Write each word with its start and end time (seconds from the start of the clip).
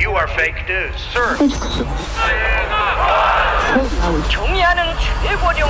You 0.00 0.14
are 0.14 0.28
fake 0.28 0.64
news, 0.68 0.96
sir. 1.12 1.36
경의하는 4.28 4.94
최고령 5.22 5.68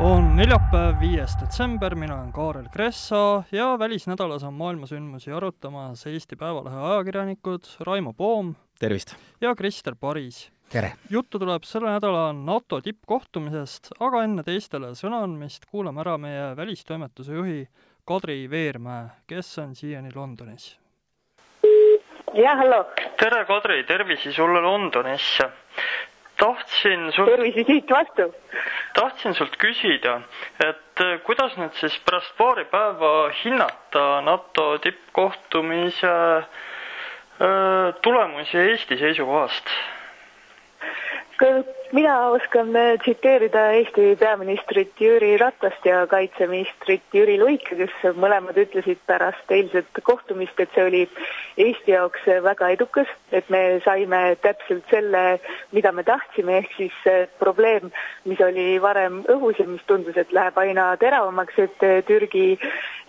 on 0.00 0.36
neljapäev, 0.36 1.00
viies 1.00 1.34
detsember, 1.40 1.94
mina 1.94 2.14
olen 2.14 2.32
Kaarel 2.32 2.68
Kressa 2.72 3.42
ja 3.52 3.78
välisnädalas 3.78 4.44
on 4.44 4.54
maailmasündmusi 4.54 5.32
arutamas 5.32 6.06
Eesti 6.06 6.36
Päevalehe 6.36 6.76
ajakirjanikud 6.76 7.68
Raimo 7.80 8.12
Poom 8.12 8.54
tervist! 8.78 9.14
ja 9.40 9.54
Krister 9.54 9.94
Paris. 10.00 10.52
tere! 10.68 10.92
juttu 11.10 11.38
tuleb 11.38 11.62
selle 11.68 11.90
nädala 11.90 12.32
NATO 12.32 12.80
tippkohtumisest, 12.80 13.92
aga 14.00 14.24
enne 14.24 14.42
teistele 14.42 14.94
sõna 14.96 15.20
andmist 15.26 15.68
kuulame 15.68 16.00
ära 16.00 16.16
meie 16.18 16.56
välistoimetuse 16.56 17.36
juhi 17.36 17.68
Kadri 18.05 18.49
Veermäe, 18.49 19.05
kes 19.27 19.57
on 19.59 19.75
siiani 19.75 20.09
Londonis. 20.15 20.77
jah, 22.33 22.57
hallo. 22.57 22.85
tere, 23.17 23.45
Kadri, 23.45 23.83
tervisi 23.83 24.33
sulle 24.33 24.61
Londonisse 24.61 25.51
tahtsin 26.37 27.11
sult... 27.11 27.29
tervisi 27.29 27.63
siit 27.63 27.89
vastu. 27.89 28.35
tahtsin 28.93 29.33
sult 29.33 29.57
küsida, 29.57 30.19
et 30.67 31.01
äh, 31.01 31.19
kuidas 31.23 31.57
nüüd 31.57 31.73
siis 31.79 31.97
pärast 32.05 32.35
paari 32.37 32.65
päeva 32.69 33.29
hinnata 33.43 34.21
NATO 34.21 34.77
tippkohtumise 34.83 36.13
äh, 36.37 37.93
tulemusi 38.01 38.57
Eesti 38.57 38.97
seisukohast? 38.97 39.71
Mina 41.91 42.29
oskan 42.29 42.75
äh, 42.75 42.97
tsiteerida 42.99 43.71
Eesti 43.71 44.15
peaministrit 44.19 44.93
Jüri 44.99 45.37
Ratast 45.37 45.85
ja 45.85 46.07
kaitseministrit 46.07 47.03
Jüri 47.13 47.37
Luike, 47.39 47.75
kes 47.77 48.15
mõlemad 48.17 48.57
ütlesid 48.57 49.01
pärast 49.07 49.51
eilset 49.51 50.01
kohtumist, 50.03 50.59
et 50.59 50.71
see 50.73 50.85
oli 50.85 51.03
Eesti 51.57 51.93
jaoks 51.93 52.25
väga 52.43 52.71
edukas, 52.73 53.11
et 53.31 53.49
me 53.53 53.79
saime 53.85 54.35
täpselt 54.41 54.83
selle, 54.89 55.39
mida 55.75 55.91
me 55.91 56.03
tahtsime, 56.03 56.57
ehk 56.63 56.73
siis 56.77 57.29
probleem, 57.39 57.91
mis 58.25 58.41
oli 58.41 58.75
varem 58.81 59.21
õhus 59.31 59.59
ja 59.61 59.67
mis 59.69 59.83
tundus, 59.87 60.17
et 60.17 60.33
läheb 60.33 60.57
aina 60.57 60.93
teravamaks, 61.01 61.59
et 61.67 61.87
Türgi 62.07 62.57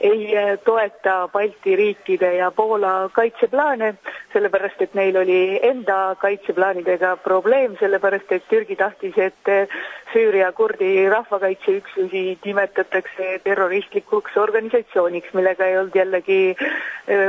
ei 0.01 0.35
toeta 0.65 1.29
Balti 1.33 1.77
riikide 1.77 2.35
ja 2.37 2.51
Poola 2.51 3.09
kaitseplaane, 3.13 3.95
sellepärast 4.33 4.83
et 4.85 4.95
neil 4.95 5.17
oli 5.17 5.41
enda 5.63 6.17
kaitseplaanidega 6.21 7.17
probleem, 7.25 7.79
sellepärast 7.81 8.33
et 8.37 8.45
Türgi 8.51 8.66
tahtis, 8.75 9.15
et 9.19 9.71
Süüria 10.13 10.51
kurdi 10.53 11.09
rahvakaitseüksusi 11.11 12.39
nimetatakse 12.45 13.41
terroristlikuks 13.45 14.37
organisatsiooniks, 14.37 15.35
millega 15.35 15.67
ei 15.67 15.79
olnud 15.79 15.95
jällegi 15.95 16.57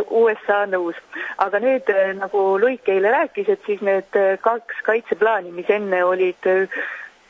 USA 0.10 0.64
nõus. 0.66 0.96
aga 1.38 1.60
nüüd, 1.60 1.90
nagu 2.18 2.44
Luik 2.60 2.90
eile 2.90 3.12
rääkis, 3.12 3.50
et 3.50 3.62
siis 3.66 3.82
need 3.82 4.18
kaks 4.42 4.82
kaitseplaani, 4.84 5.52
mis 5.52 5.70
enne 5.70 6.04
olid 6.06 6.50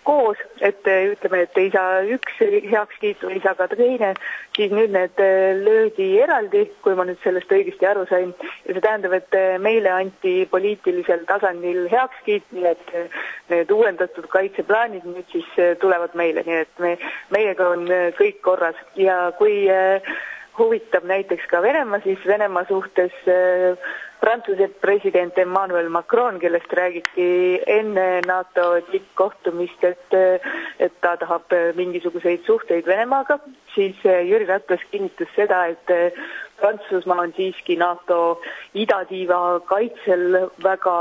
koos, 0.08 0.40
et 0.64 0.88
ütleme, 0.88 1.42
et 1.44 1.58
ei 1.60 1.72
saa 1.74 2.02
üks 2.16 2.40
heakskiitu, 2.72 3.30
ei 3.34 3.42
saa 3.44 3.58
ka 3.60 3.68
teine, 3.74 4.14
siis 4.56 4.72
nüüd 4.72 4.94
need 4.96 5.20
löödi 5.66 6.08
eraldi, 6.24 6.64
kui 6.86 6.96
ma 6.96 7.06
nüüd 7.08 7.20
sellest 7.24 7.52
õigesti 7.52 7.90
aru 7.90 8.06
sain. 8.10 8.32
ja 8.66 8.76
see 8.76 8.84
tähendab, 8.84 9.18
et 9.18 9.38
meile 9.64 9.92
anti 9.92 10.38
poliitilisel 10.52 11.26
tasandil 11.30 11.90
heakskiit, 11.92 12.48
nii 12.56 12.70
et 12.72 12.96
need 13.52 13.76
uuendatud 13.76 14.30
kaitseplaanid 14.32 15.06
nüüd 15.08 15.28
siis 15.36 15.52
tulevad 15.84 16.16
meile, 16.16 16.46
nii 16.48 16.64
et 16.64 16.82
me, 16.84 16.96
meiega 17.36 17.70
on 17.76 17.86
kõik 18.18 18.42
korras 18.48 18.80
ja 18.96 19.20
kui 19.38 19.68
huvitab 20.58 21.06
näiteks 21.06 21.46
ka 21.52 21.62
Venemaa, 21.62 22.00
siis 22.04 22.24
Venemaa 22.28 22.66
suhtes 22.70 23.14
Prantsuse 24.20 24.68
president 24.82 25.38
Emmanuel 25.38 25.90
Macron, 25.90 26.40
kellest 26.40 26.74
räägiti 26.74 27.62
enne 27.66 28.20
NATO 28.26 28.82
tippkohtumist, 28.90 29.84
et, 29.84 30.14
et 30.78 30.97
ta 31.08 31.16
tahab 31.24 31.56
mingisuguseid 31.80 32.44
suhteid 32.44 32.88
Venemaaga, 32.90 33.40
siis 33.76 33.96
Jüri 34.04 34.48
Ratas 34.50 34.84
kinnitas 34.92 35.32
seda, 35.36 35.64
et 35.72 35.94
Prantsusmaa 36.58 37.22
on 37.22 37.34
siiski 37.38 37.76
NATO 37.80 38.42
idatiiva 38.74 39.60
kaitsel 39.70 40.40
väga 40.64 40.96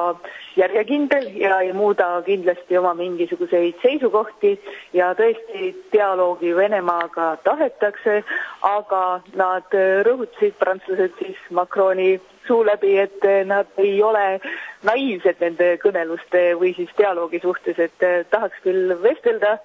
järjekindel 0.56 1.30
ja 1.40 1.60
ei 1.64 1.72
muuda 1.72 2.10
kindlasti 2.26 2.78
oma 2.78 2.92
mingisuguseid 2.94 3.80
seisukohti 3.82 4.52
ja 4.92 5.14
tõesti 5.18 5.72
dialoogi 5.92 6.52
Venemaaga 6.56 7.32
tahetakse, 7.48 8.20
aga 8.68 9.02
nad 9.34 9.78
rõhutasid, 10.10 10.58
prantslased 10.60 11.16
siis 11.22 11.40
Macroni 11.50 12.18
suu 12.46 12.62
läbi, 12.66 12.98
et 13.00 13.24
nad 13.48 13.66
ei 13.82 13.96
ole 14.02 14.26
naiivsed 14.84 15.40
nende 15.40 15.68
kõneluste 15.82 16.42
või 16.60 16.72
siis 16.76 16.90
dialoogi 16.98 17.40
suhtes, 17.42 17.78
et 17.78 18.06
tahaks 18.30 18.60
küll 18.64 18.92
vestelda, 19.02 19.56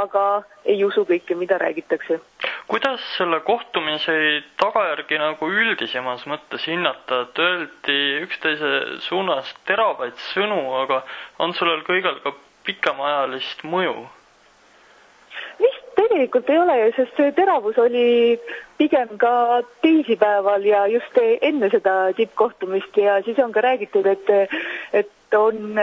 aga 0.00 0.24
ei 0.64 0.80
usu 0.84 1.04
kõike, 1.08 1.36
mida 1.36 1.58
räägitakse. 1.58 2.20
kuidas 2.66 3.00
selle 3.18 3.40
kohtumise 3.44 4.42
tagajärgi 4.56 5.18
nagu 5.20 5.50
üldisemas 5.50 6.24
mõttes 6.26 6.64
hinnata, 6.66 7.20
et 7.26 7.38
öeldi 7.38 8.00
üksteise 8.24 8.98
suunas 9.04 9.54
teravaid 9.66 10.16
sõnu, 10.32 10.60
aga 10.82 11.02
on 11.38 11.52
sellel 11.54 11.84
kõigel 11.84 12.20
ka 12.24 12.32
pikemaajalist 12.64 13.64
mõju? 13.64 14.06
vist 15.58 15.84
tegelikult 15.96 16.50
ei 16.50 16.58
ole, 16.58 16.78
sest 16.96 17.16
see 17.16 17.32
teravus 17.36 17.78
oli 17.78 18.38
pigem 18.78 19.16
ka 19.18 19.62
teisipäeval 19.82 20.66
ja 20.66 20.86
just 20.90 21.18
enne 21.22 21.70
seda 21.70 22.12
tippkohtumist 22.16 22.96
ja 22.96 23.20
siis 23.22 23.38
on 23.38 23.52
ka 23.52 23.60
räägitud, 23.60 24.06
et, 24.06 24.30
et 24.92 25.38
on 25.38 25.78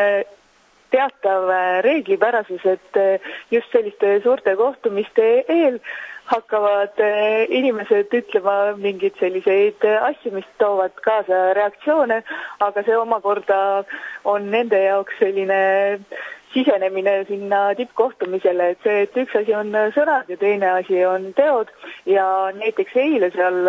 teatav 0.91 1.49
reeglipärasus, 1.87 2.65
et 2.65 3.01
just 3.51 3.71
selliste 3.71 4.19
suurte 4.23 4.55
kohtumiste 4.59 5.27
eel 5.47 5.79
hakkavad 6.31 6.99
inimesed 7.49 8.13
ütlema 8.15 8.57
mingeid 8.79 9.17
selliseid 9.19 9.83
asju, 9.91 10.33
mis 10.35 10.47
toovad 10.61 10.93
kaasa 11.03 11.41
reaktsioone, 11.57 12.21
aga 12.59 12.83
see 12.87 12.97
omakorda 12.97 13.61
on 14.23 14.51
nende 14.53 14.79
jaoks 14.83 15.17
selline 15.19 15.61
sisenemine 16.53 17.23
sinna 17.29 17.61
tippkohtumisele, 17.75 18.71
et 18.73 18.83
see, 18.83 19.05
et 19.05 19.17
üks 19.23 19.35
asi 19.39 19.55
on 19.55 19.71
sõnad 19.95 20.29
ja 20.31 20.37
teine 20.41 20.69
asi 20.81 21.03
on 21.05 21.31
teod. 21.37 21.71
Ja 22.09 22.25
näiteks 22.57 22.95
eile 22.99 23.31
seal 23.35 23.65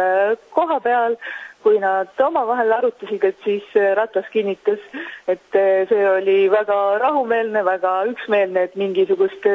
kohapeal 0.56 1.18
kui 1.62 1.78
nad 1.78 2.10
omavahel 2.18 2.72
arutasid, 2.74 3.22
et 3.24 3.44
siis 3.44 3.66
Ratas 3.94 4.26
kinnitas, 4.32 4.82
et 5.30 5.58
see 5.88 6.06
oli 6.10 6.38
väga 6.50 6.78
rahumeelne, 6.98 7.62
väga 7.64 7.92
üksmeelne, 8.10 8.66
et 8.66 8.74
mingisugust 8.76 9.46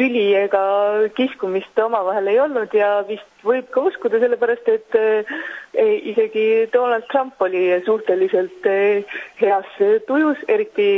tüli 0.00 0.30
ega 0.38 0.62
kiskumist 1.16 1.78
omavahel 1.84 2.30
ei 2.32 2.38
olnud 2.40 2.72
ja 2.76 3.02
vist 3.08 3.44
võib 3.44 3.68
ka 3.72 3.82
uskuda, 3.88 4.20
sellepärast 4.20 4.68
et 4.72 4.96
isegi 6.10 6.44
Donald 6.72 7.04
Trump 7.12 7.40
oli 7.44 7.62
suhteliselt 7.84 8.68
heas 9.40 9.70
tujus, 10.08 10.40
eriti 10.48 10.88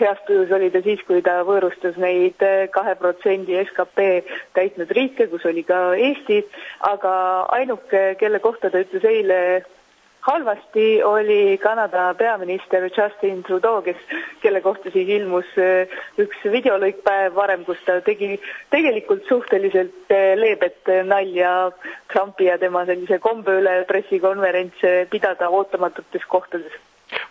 heas 0.00 0.20
tujus 0.28 0.52
oli 0.56 0.70
ta 0.72 0.82
siis, 0.84 1.04
kui 1.08 1.20
ta 1.24 1.38
võõrustas 1.48 1.96
neid 2.00 2.40
kahe 2.72 2.96
protsendi 3.00 3.60
skp 3.68 4.08
täitnud 4.56 4.92
riike, 4.98 5.28
kus 5.32 5.44
oli 5.48 5.64
ka 5.68 5.80
Eesti, 6.08 6.42
aga 6.88 7.14
ainuke, 7.60 8.06
kelle 8.20 8.40
kohta 8.44 8.72
ta 8.72 8.84
ütles 8.84 9.04
eile 9.08 9.40
halvasti, 10.26 11.02
oli 11.02 11.58
Kanada 11.62 12.14
peaminister 12.18 12.88
Justin 12.90 13.42
Trudeau, 13.46 13.82
kes, 13.82 14.00
kelle 14.42 14.60
kohta 14.60 14.90
siis 14.90 15.08
ilmus 15.18 15.52
üks 16.22 16.42
videolõik 16.50 16.98
päev 17.06 17.36
varem, 17.38 17.62
kus 17.68 17.78
ta 17.86 18.00
tegi 18.06 18.34
tegelikult 18.74 19.24
suhteliselt 19.30 20.10
leebet 20.42 20.90
nalja 21.06 21.52
Trumpi 22.12 22.50
ja 22.50 22.58
tema 22.58 22.84
sellise 22.88 23.20
kombe 23.22 23.60
üle 23.60 23.78
pressikonverentse 23.88 24.98
pidada 25.14 25.50
ootamatutes 25.60 26.26
kohtades 26.28 26.74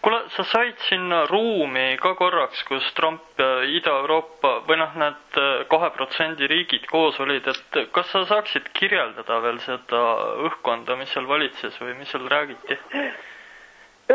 kuule, 0.01 0.19
sa 0.35 0.43
said 0.43 0.77
sinna 0.89 1.25
ruumi 1.27 1.97
ka 2.01 2.13
korraks, 2.15 2.63
kus 2.69 2.85
Trump 2.95 3.21
ja 3.39 3.49
Ida-Euroopa 3.77 4.51
või 4.67 4.79
noh, 4.79 4.95
need 5.01 5.39
kahe 5.71 5.89
protsendi 5.97 6.47
riigid 6.51 6.87
koos 6.91 7.19
olid, 7.19 7.47
et 7.51 7.79
kas 7.95 8.11
sa 8.13 8.23
saaksid 8.29 8.69
kirjeldada 8.77 9.41
veel 9.43 9.59
seda 9.65 10.03
õhkkonda, 10.47 10.95
mis 10.99 11.11
seal 11.15 11.27
valitses 11.27 11.79
või 11.81 11.97
mis 11.99 12.11
seal 12.13 12.27
räägiti? 12.31 12.79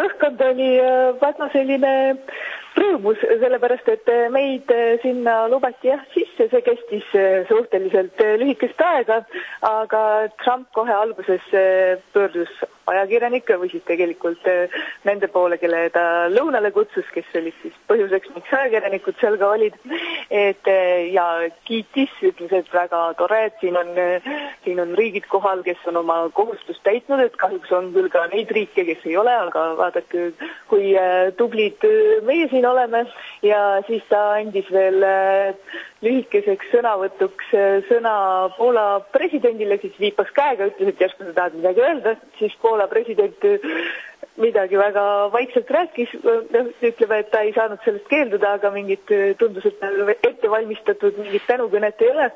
õhkkond 0.00 0.42
oli 0.46 0.70
väga 1.20 1.48
selline 1.52 1.92
rõõmus, 2.78 3.18
sellepärast 3.42 3.88
et 3.90 4.10
meid 4.30 4.70
sinna 5.02 5.42
lubati 5.50 5.90
jah 5.90 6.04
sisse, 6.14 6.46
see 6.52 6.62
kestis 6.66 7.08
suhteliselt 7.50 8.22
lühikest 8.40 8.80
aega, 8.86 9.20
aga 9.66 10.02
Trump 10.44 10.70
kohe 10.78 10.94
alguses 10.94 11.42
pöördus 12.14 12.52
ajakirjanikke 12.92 13.56
või 13.60 13.70
siis 13.72 13.84
tegelikult 13.88 14.46
nende 15.08 15.28
poole, 15.32 15.58
kelle 15.60 15.86
ta 15.94 16.04
lõunale 16.32 16.72
kutsus, 16.74 17.06
kes 17.14 17.28
olid 17.38 17.56
siis 17.62 17.76
põhjuseks, 17.90 18.32
miks 18.36 18.52
ajakirjanikud 18.60 19.18
seal 19.20 19.38
ka 19.40 19.50
olid. 19.56 19.76
et 20.30 20.70
ja 21.12 21.26
kiitis, 21.68 22.12
ütles, 22.22 22.52
et 22.52 22.72
väga 22.72 23.02
tore, 23.18 23.44
et 23.48 23.56
siin 23.60 23.76
on, 23.76 23.92
siin 24.64 24.80
on 24.82 24.94
riigid 24.98 25.26
kohal, 25.32 25.62
kes 25.66 25.80
on 25.90 26.00
oma 26.02 26.20
kohustust 26.34 26.82
täitnud, 26.86 27.22
et 27.24 27.36
kahjuks 27.40 27.72
on 27.76 27.92
küll 27.94 28.10
ka 28.12 28.26
neid 28.34 28.50
riike, 28.54 28.84
kes 28.88 29.06
ei 29.08 29.16
ole, 29.20 29.34
aga 29.46 29.66
vaadake, 29.80 30.30
kui 30.70 30.94
tublid 31.38 31.86
meie 32.26 32.48
siin 32.52 32.66
oleme 32.66 33.04
ja 33.46 33.80
siis 33.88 34.04
ta 34.10 34.22
andis 34.38 34.68
veel 34.72 35.04
lühikeseks 36.04 36.70
sõnavõtuks 36.72 37.50
sõna 37.88 38.14
Poola 38.56 38.86
presidendile, 39.12 39.76
siis 39.82 39.98
viipas 40.00 40.30
käega, 40.36 40.70
ütles, 40.70 40.94
et 40.94 41.02
järsku 41.04 41.26
sa 41.26 41.34
tahad 41.36 41.58
midagi 41.58 41.84
öelda, 41.84 42.14
siis 42.38 42.54
Poola 42.62 42.86
president 42.88 43.44
midagi 44.40 44.78
väga 44.80 45.04
vaikselt 45.32 45.70
rääkis, 45.70 46.12
noh, 46.24 46.68
ütleme, 46.86 47.20
et 47.20 47.30
ta 47.32 47.42
ei 47.44 47.52
saanud 47.56 47.82
sellest 47.84 48.08
keelduda, 48.08 48.54
aga 48.56 48.70
mingit, 48.74 49.12
tundus, 49.40 49.66
et 49.68 49.80
tal 49.82 50.14
ette 50.14 50.50
valmistatud 50.50 51.18
mingit 51.20 51.44
tänukõnet 51.48 52.00
ei 52.04 52.12
ole. 52.14 52.30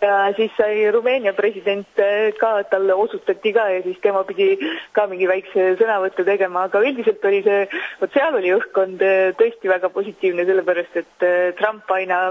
Ja 0.00 0.32
siis 0.36 0.52
sai 0.56 0.90
Rumeenia 0.92 1.32
president 1.36 2.00
ka, 2.40 2.52
talle 2.70 2.94
osutati 2.94 3.52
ka 3.56 3.66
ja 3.74 3.82
siis 3.84 3.98
tema 4.02 4.22
pidi 4.28 4.54
ka 4.96 5.06
mingi 5.10 5.28
väikse 5.30 5.74
sõnavõttu 5.80 6.24
tegema, 6.28 6.66
aga 6.68 6.82
üldiselt 6.84 7.24
oli 7.28 7.42
see, 7.46 7.66
vot 8.00 8.14
seal 8.16 8.38
oli 8.38 8.54
õhkkond 8.56 9.04
tõesti 9.40 9.72
väga 9.72 9.92
positiivne, 9.94 10.46
sellepärast 10.48 10.96
et 11.02 11.26
Trump 11.60 11.90
aina 11.94 12.22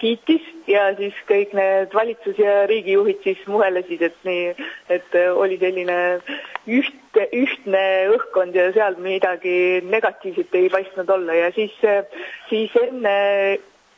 kiitis 0.00 0.44
ja 0.70 0.90
siis 0.98 1.16
kõik 1.30 1.56
need 1.56 1.96
valitsus- 1.96 2.42
ja 2.42 2.66
riigijuhid 2.70 3.22
siis 3.24 3.40
muhelesid, 3.46 4.02
et 4.02 4.20
nii, 4.28 4.52
et 4.92 5.18
oli 5.32 5.58
selline 5.62 5.98
üht 6.66 7.02
ühtne 7.16 7.82
õhkkond 8.12 8.56
ja 8.56 8.66
seal 8.74 8.98
midagi 9.00 9.80
negatiivset 9.88 10.54
ei 10.58 10.68
paistnud 10.72 11.08
olla. 11.08 11.34
Ja 11.34 11.48
siis, 11.54 11.72
siis 12.50 12.74
enne 12.82 13.16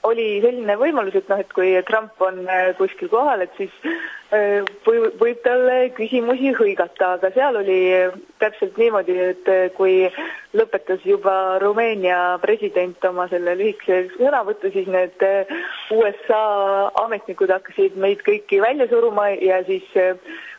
oli 0.07 0.27
selline 0.45 0.77
võimalus, 0.79 1.17
et 1.19 1.29
noh, 1.31 1.41
et 1.43 1.51
kui 1.57 1.73
Trump 1.89 2.21
on 2.23 2.45
kuskil 2.79 3.11
kohal, 3.13 3.43
et 3.45 3.55
siis 3.59 3.73
äh, 3.85 3.97
võib, 4.31 5.07
võib 5.21 5.39
talle 5.45 5.77
küsimusi 5.97 6.53
hõigata, 6.57 7.15
aga 7.17 7.31
seal 7.35 7.57
oli 7.61 7.79
täpselt 8.43 8.77
niimoodi, 8.81 9.17
et 9.33 9.49
kui 9.77 10.09
lõpetas 10.57 11.05
juba 11.05 11.59
Rumeenia 11.63 12.39
president 12.43 13.05
oma 13.09 13.29
selle 13.33 13.57
lühikese 13.59 14.13
sõnavõtu, 14.19 14.73
siis 14.75 14.89
need 14.91 15.25
USA 15.95 16.43
ametnikud 17.05 17.53
hakkasid 17.53 17.97
meid 17.97 18.23
kõiki 18.27 18.61
välja 18.65 18.89
suruma 18.93 19.31
ja 19.33 19.63
siis 19.69 19.89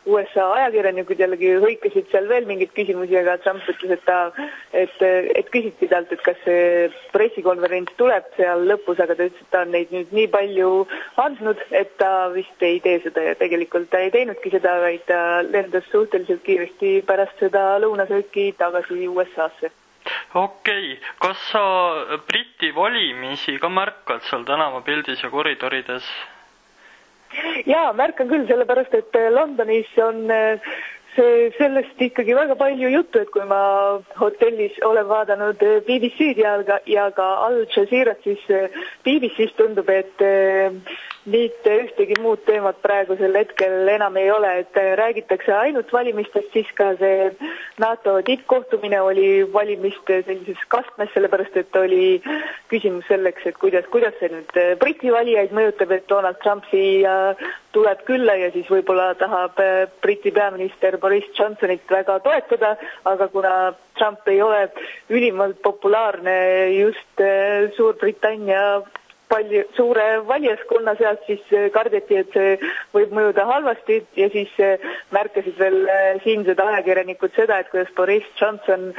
USA 0.08 0.46
ajakirjanikud 0.56 1.18
jällegi 1.20 1.50
hõikasid 1.60 2.08
seal 2.10 2.28
veel 2.30 2.46
mingeid 2.48 2.72
küsimusi, 2.76 3.18
aga 3.20 3.36
Trump 3.44 3.66
ütles, 3.68 3.92
et 3.92 4.04
ta, 4.06 4.18
et, 4.72 4.94
et 5.36 5.50
küsiti 5.52 5.90
talt, 5.90 6.12
et 6.14 6.22
kas 6.24 6.38
see 6.46 6.88
pressikonverents 7.12 7.92
tuleb 8.00 8.30
seal 8.38 8.64
lõpus, 8.70 9.02
aga 9.02 9.18
ta 9.18 9.28
ütles, 9.28 9.44
et 9.44 9.52
ta 9.52 9.64
on 9.66 9.74
neid 9.76 9.92
nüüd 9.92 10.14
nii 10.16 10.30
palju 10.32 10.70
andnud, 11.20 11.60
et 11.76 11.92
ta 12.00 12.30
vist 12.32 12.64
ei 12.64 12.80
tee 12.84 13.02
seda 13.04 13.26
ja 13.28 13.36
tegelikult 13.36 13.59
ta 13.90 13.98
ei 13.98 14.10
teinudki 14.10 14.50
seda, 14.50 14.78
vaid 14.80 15.04
ta 15.06 15.20
lendas 15.50 15.84
suhteliselt 15.92 16.42
kiiresti 16.46 17.02
pärast 17.06 17.38
seda 17.42 17.78
lõunasööki 17.82 18.52
tagasi 18.58 19.08
USA-sse 19.08 19.70
okei 20.34 20.92
okay., 20.92 20.98
kas 21.18 21.38
sa 21.52 21.62
Briti 22.28 22.70
valimisi 22.74 23.58
ka 23.60 23.68
märkad 23.68 24.22
seal 24.28 24.44
tänavapildis 24.48 25.22
ja 25.22 25.30
koridorides? 25.30 26.06
jaa, 27.66 27.90
märkan 27.92 28.28
küll, 28.30 28.46
sellepärast 28.48 28.94
et 28.94 29.14
äh, 29.18 29.28
Londonis 29.34 29.90
on 30.02 30.24
äh, 30.34 30.72
see, 31.14 31.50
sellest 31.58 32.00
ikkagi 32.02 32.34
väga 32.34 32.56
palju 32.58 32.90
juttu, 32.90 33.20
et 33.22 33.30
kui 33.34 33.44
ma 33.46 33.60
hotellis 34.18 34.78
olen 34.86 35.06
vaadanud 35.10 35.62
äh, 35.66 35.76
BBC-d 35.86 36.42
ja 36.42 36.56
ka, 36.66 36.80
ja 36.90 37.08
ka 37.14 37.28
Al 37.46 37.60
Jazeerat, 37.76 38.22
siis 38.26 38.42
BBC-s 39.06 39.54
tundub, 39.58 39.90
et 39.94 40.26
mitte 41.28 41.72
ühtegi 41.82 42.16
muud 42.22 42.40
teemat 42.46 42.78
praegusel 42.80 43.34
hetkel 43.36 43.88
enam 43.92 44.16
ei 44.16 44.30
ole, 44.32 44.50
et 44.62 44.76
räägitakse 45.00 45.52
ainult 45.52 45.92
valimistest, 45.92 46.48
siis 46.54 46.68
ka 46.78 46.94
see 47.00 47.28
NATO 47.82 48.16
tippkohtumine 48.24 49.00
oli 49.04 49.44
valimiste 49.52 50.22
sellises 50.24 50.62
kastmes, 50.72 51.10
sellepärast 51.14 51.58
et 51.60 51.76
oli 51.76 52.22
küsimus 52.72 53.04
selleks, 53.10 53.44
et 53.50 53.58
kuidas, 53.60 53.88
kuidas 53.92 54.16
see 54.20 54.32
nüüd 54.32 54.56
Briti 54.80 55.12
valijaid 55.12 55.52
mõjutab, 55.56 55.92
et 55.92 56.08
Donald 56.08 56.40
Trump 56.44 56.64
siia 56.70 57.34
tuleb 57.76 58.00
külla 58.08 58.38
ja 58.40 58.48
siis 58.54 58.70
võib-olla 58.72 59.12
tahab 59.20 59.60
Briti 60.00 60.32
peaminister 60.34 60.96
Boris 61.02 61.28
Johnsonit 61.36 61.84
väga 61.90 62.16
toetada, 62.24 62.74
aga 63.04 63.28
kuna 63.28 63.54
Trump 63.98 64.24
ei 64.32 64.40
ole 64.42 64.70
ülimalt 65.12 65.60
populaarne 65.62 66.38
just 66.78 67.22
Suurbritannia 67.76 68.80
palju, 69.30 69.64
suure 69.76 70.06
valijaskonna 70.28 70.94
seas, 70.98 71.18
siis 71.26 71.42
äh, 71.56 71.68
kardeti, 71.74 72.20
et 72.22 72.36
see 72.36 72.56
võib 72.96 73.14
mõjuda 73.16 73.46
halvasti 73.48 74.00
ja 74.18 74.30
siis 74.34 74.52
äh, 74.62 74.90
märkasid 75.14 75.58
veel 75.60 75.82
äh, 75.86 76.08
siinsed 76.24 76.60
ajakirjanikud 76.60 77.34
seda, 77.38 77.60
et 77.62 77.70
kuidas 77.72 77.92
Boris 77.96 78.26
Johnson 78.40 78.90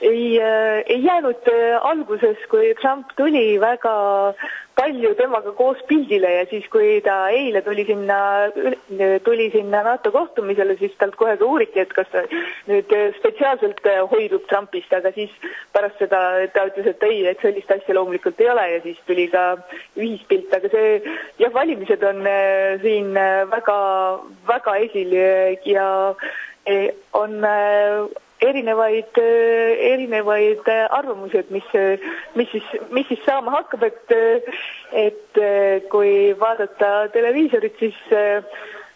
ei, 0.00 0.40
ei 0.86 1.02
jäänud 1.04 1.48
alguses, 1.82 2.38
kui 2.50 2.74
Trump 2.80 3.12
tuli, 3.16 3.60
väga 3.60 3.94
palju 4.80 5.10
temaga 5.18 5.52
koos 5.58 5.80
pildile 5.88 6.30
ja 6.38 6.44
siis, 6.48 6.64
kui 6.72 7.00
ta 7.04 7.16
eile 7.34 7.60
tuli 7.66 7.84
sinna, 7.84 8.18
tuli 9.26 9.50
sinna 9.52 9.82
NATO 9.84 10.12
kohtumisele, 10.14 10.76
siis 10.80 10.94
talt 11.00 11.18
kohe 11.20 11.34
ka 11.36 11.44
uuriti, 11.44 11.82
et 11.82 11.92
kas 11.92 12.08
ta 12.12 12.22
nüüd 12.70 12.94
spetsiaalselt 13.18 13.84
hoidub 14.12 14.46
Trumpist, 14.48 14.92
aga 14.96 15.12
siis 15.16 15.34
pärast 15.74 16.00
seda 16.00 16.22
ta 16.54 16.64
ütles, 16.70 16.88
et 16.94 17.04
ei, 17.10 17.20
et 17.28 17.44
sellist 17.44 17.72
asja 17.74 17.96
loomulikult 17.98 18.40
ei 18.40 18.48
ole 18.54 18.66
ja 18.76 18.80
siis 18.86 19.02
tuli 19.10 19.28
ka 19.32 19.44
ühispilt, 19.98 20.48
aga 20.56 20.72
see 20.72 20.96
jah, 21.42 21.52
valimised 21.54 22.02
on 22.06 22.24
äh, 22.30 22.80
siin 22.84 23.12
äh, 23.20 23.44
väga, 23.52 23.78
väga 24.48 24.76
esil 24.86 25.14
ja 25.68 25.86
äh, 26.64 26.90
on 27.12 27.40
erinevaid, 28.40 29.18
erinevaid 29.92 30.68
arvamusi, 30.90 31.38
et 31.42 31.50
mis, 31.50 31.66
mis 32.36 32.50
siis, 32.52 32.68
mis 32.90 33.08
siis 33.08 33.22
saama 33.26 33.52
hakkab, 33.58 33.84
et, 33.88 34.14
et 35.04 35.40
kui 35.92 36.12
vaadata 36.40 37.08
televiisorit, 37.12 37.76
siis 37.78 38.00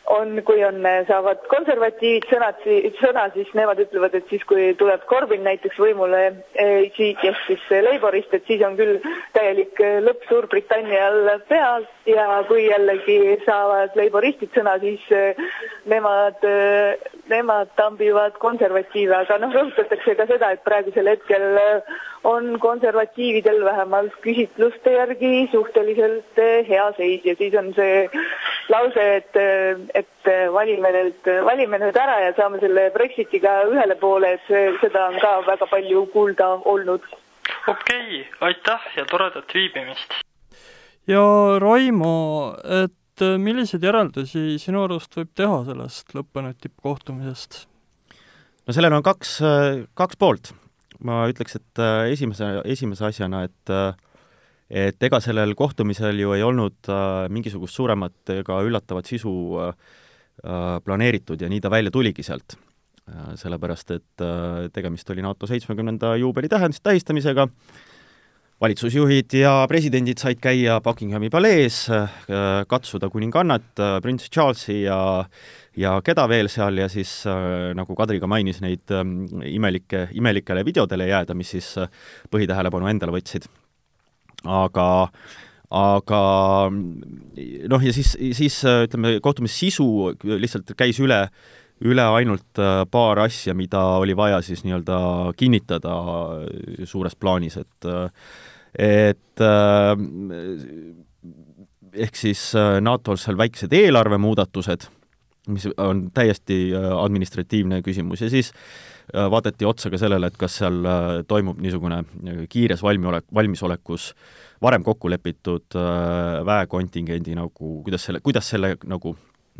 on, 0.06 0.41
kui 0.45 0.61
on, 0.65 0.83
saavad 1.09 1.45
konservatiivid 1.49 2.27
sõnad, 2.29 2.61
sõna, 3.01 3.25
siis 3.35 3.49
nemad 3.56 3.81
ütlevad, 3.81 4.15
et 4.19 4.29
siis, 4.29 4.45
kui 4.49 4.73
tuleb 4.81 5.05
Corbyn 5.09 5.45
näiteks 5.47 5.79
võimule, 5.81 6.23
eh, 6.61 6.91
kes 6.93 7.41
siis 7.47 7.65
Labourist, 7.87 8.35
et 8.35 8.45
siis 8.47 8.62
on 8.67 8.77
küll 8.77 9.01
täielik 9.37 9.81
eh, 9.81 10.01
lõpp 10.05 10.27
Suurbritannial 10.29 11.41
peal. 11.49 11.89
Ja 12.05 12.43
kui 12.49 12.67
jällegi 12.67 13.39
saavad 13.47 13.95
Labouristid 13.97 14.53
sõna, 14.53 14.77
siis 14.83 15.05
eh, 15.11 15.41
nemad, 15.89 16.45
nemad 17.33 17.73
tambivad 17.81 18.37
konservatiive, 18.43 19.17
aga 19.25 19.39
noh, 19.41 19.55
rõhutatakse 19.56 20.17
ka 20.19 20.29
seda, 20.29 20.53
et 20.53 20.65
praegusel 20.69 21.08
hetkel 21.08 21.56
on 22.25 22.58
konservatiividel 22.61 23.65
vähemalt 23.65 24.15
küsitluste 24.25 24.93
järgi 24.96 25.49
suhteliselt 25.53 26.41
hea 26.69 26.87
seis. 26.96 27.25
Ja 27.25 27.34
siis 27.41 27.56
on 27.61 27.73
see 27.77 28.05
lause, 28.73 29.05
et, 29.17 29.37
et 29.94 30.31
valime 30.53 30.91
nüüd, 30.94 31.29
valime 31.46 31.79
nüüd 31.82 31.96
ära 32.01 32.19
ja 32.24 32.32
saame 32.36 32.58
selle 32.63 32.89
Brexitiga 32.94 33.60
ühele 33.70 33.96
poole, 34.01 34.34
et 34.36 34.48
see, 34.48 34.72
seda 34.82 35.08
on 35.13 35.20
ka 35.22 35.36
väga 35.46 35.69
palju 35.70 36.06
kuulda 36.13 36.48
olnud. 36.65 37.06
okei 37.69 38.24
okay,, 38.24 38.24
aitäh 38.41 38.89
ja 38.96 39.05
toredat 39.10 39.55
viibimist! 39.55 40.19
ja 41.06 41.22
Raimo, 41.63 42.17
et 42.82 43.24
milliseid 43.39 43.84
järeldusi 43.84 44.58
sinu 44.58 44.82
arust 44.84 45.15
võib 45.19 45.31
teha 45.36 45.60
sellest 45.69 46.15
lõppenud 46.17 46.58
tippkohtumisest? 46.60 47.65
no 48.67 48.74
sellel 48.74 48.98
on 48.98 49.05
kaks, 49.06 49.39
kaks 49.94 50.19
poolt. 50.19 50.55
ma 51.05 51.24
ütleks, 51.31 51.60
et 51.60 51.84
esimese, 52.10 52.51
esimese 52.65 53.06
asjana, 53.10 53.44
et 53.46 53.77
et 54.71 55.03
ega 55.06 55.21
sellel 55.21 55.55
kohtumisel 55.59 56.19
ju 56.21 56.35
ei 56.37 56.43
olnud 56.43 56.89
äh, 56.89 57.27
mingisugust 57.33 57.77
suuremat 57.77 58.35
ega 58.39 58.61
üllatavat 58.65 59.09
sisu 59.09 59.33
äh, 59.61 59.75
äh, 60.44 60.69
planeeritud 60.85 61.41
ja 61.41 61.51
nii 61.53 61.61
ta 61.65 61.73
välja 61.73 61.93
tuligi 61.94 62.25
sealt 62.27 62.56
äh,. 62.56 63.35
Sellepärast, 63.37 63.91
et 63.91 64.25
äh, 64.25 64.69
tegemist 64.73 65.11
oli 65.11 65.23
NATO 65.23 65.47
seitsmekümnenda 65.47 66.15
juubeli 66.17 66.49
tähendus, 66.49 66.81
tähistamisega, 66.81 67.49
valitsusjuhid 68.65 69.35
ja 69.37 69.53
presidendid 69.69 70.23
said 70.23 70.41
käia 70.41 70.81
Buckinghami 70.81 71.29
palees 71.31 71.85
äh,, 71.93 72.09
katsuda 72.67 73.11
kuningannat 73.13 73.69
äh,, 73.77 74.01
prints 74.01 74.31
Charlesi 74.33 74.83
ja 74.87 74.99
ja 75.77 75.97
keda 76.05 76.27
veel 76.31 76.49
seal 76.53 76.79
ja 76.79 76.89
siis 76.93 77.11
äh, 77.29 77.73
nagu 77.77 77.97
Kadri 77.99 78.21
ka 78.23 78.31
mainis, 78.31 78.61
neid 78.65 78.94
äh, 78.94 79.03
imelikke, 79.51 80.09
imelikele 80.17 80.65
videodele 80.67 81.11
jääda, 81.11 81.37
mis 81.39 81.55
siis 81.56 81.75
äh, 81.83 81.91
põhitähelepanu 82.33 82.89
endale 82.91 83.15
võtsid 83.17 83.49
aga 84.44 84.86
aga 85.74 86.20
noh, 86.70 87.82
ja 87.82 87.93
siis, 87.96 88.15
siis 88.36 88.60
ütleme, 88.63 89.17
kohtumise 89.24 89.56
sisu 89.65 89.86
lihtsalt 90.22 90.70
käis 90.79 91.01
üle, 91.03 91.24
üle 91.82 92.05
ainult 92.20 92.60
paar 92.93 93.24
asja, 93.24 93.56
mida 93.58 93.81
oli 93.98 94.15
vaja 94.17 94.39
siis 94.44 94.63
nii-öelda 94.67 94.98
kinnitada 95.41 95.96
suures 96.86 97.17
plaanis, 97.19 97.58
et 97.58 97.91
et 98.79 99.44
ehk 101.94 102.19
siis 102.19 102.46
NATO-l 102.82 103.19
seal 103.19 103.39
väiksed 103.39 103.74
eelarvemuudatused, 103.74 104.86
mis 105.55 105.67
on 105.79 106.08
täiesti 106.15 106.69
administratiivne 106.74 107.82
küsimus. 107.86 108.22
Ja 108.22 108.31
siis 108.31 108.55
vaadati 109.13 109.67
otsa 109.69 109.91
ka 109.93 109.99
sellele, 110.01 110.31
et 110.31 110.37
kas 110.41 110.61
seal 110.63 110.79
toimub 111.29 111.58
niisugune 111.61 111.99
kiires 112.49 112.82
valmiolek, 112.82 113.27
valmisolekus 113.34 114.13
varem 114.65 114.84
kokku 114.84 115.11
lepitud 115.13 115.77
äh, 115.79 116.41
väekontingendi 116.46 117.37
nagu, 117.39 117.77
kuidas 117.84 118.08
selle, 118.08 118.23
kuidas 118.25 118.49
selle 118.55 118.75
nagu 118.91 119.15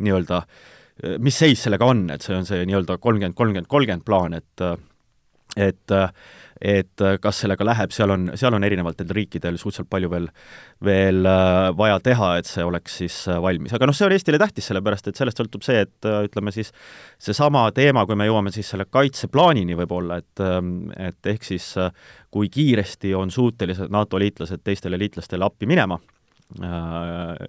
nii-öelda, 0.05 0.41
äh, 0.41 1.17
mis 1.23 1.37
seis 1.43 1.65
sellega 1.65 1.87
on, 1.91 2.07
et 2.15 2.25
see 2.25 2.35
on 2.37 2.47
see 2.47 2.65
nii-öelda 2.65 2.97
kolmkümmend, 3.03 3.37
kolmkümmend, 3.37 3.69
kolmkümmend 3.71 4.05
plaan, 4.07 4.37
et 4.39 4.65
et 5.55 5.99
et 6.65 7.01
kas 7.19 7.41
sellega 7.43 7.65
läheb, 7.67 7.91
seal 7.91 8.13
on, 8.13 8.29
seal 8.39 8.55
on 8.55 8.63
erinevatel 8.63 9.09
riikidel 9.11 9.57
suhteliselt 9.59 9.89
palju 9.91 10.07
veel, 10.09 10.29
veel 10.87 11.27
äh, 11.27 11.67
vaja 11.75 11.97
teha, 11.99 12.29
et 12.39 12.47
see 12.47 12.63
oleks 12.63 12.95
siis 13.01 13.17
valmis. 13.43 13.75
aga 13.75 13.89
noh, 13.89 13.97
see 13.97 14.07
on 14.07 14.15
Eestile 14.15 14.39
tähtis, 14.39 14.69
sellepärast 14.71 15.11
et 15.11 15.19
sellest 15.19 15.41
sõltub 15.41 15.67
see, 15.67 15.83
et 15.83 16.09
ütleme 16.29 16.55
siis 16.55 16.71
seesama 17.19 17.67
teema, 17.75 18.05
kui 18.07 18.15
me 18.15 18.29
jõuame 18.29 18.55
siis 18.55 18.71
selle 18.71 18.87
kaitseplaanini 18.87 19.75
võib-olla, 19.83 20.21
et 20.23 20.45
et 21.11 21.31
ehk 21.35 21.43
siis 21.43 21.73
kui 22.31 22.47
kiiresti 22.49 23.11
on 23.19 23.31
suutelised 23.31 23.91
NATO 23.91 24.19
liitlased 24.19 24.63
teistele 24.63 24.99
liitlastele 24.99 25.45
appi 25.45 25.67
minema 25.67 25.99
äh, 25.99 26.14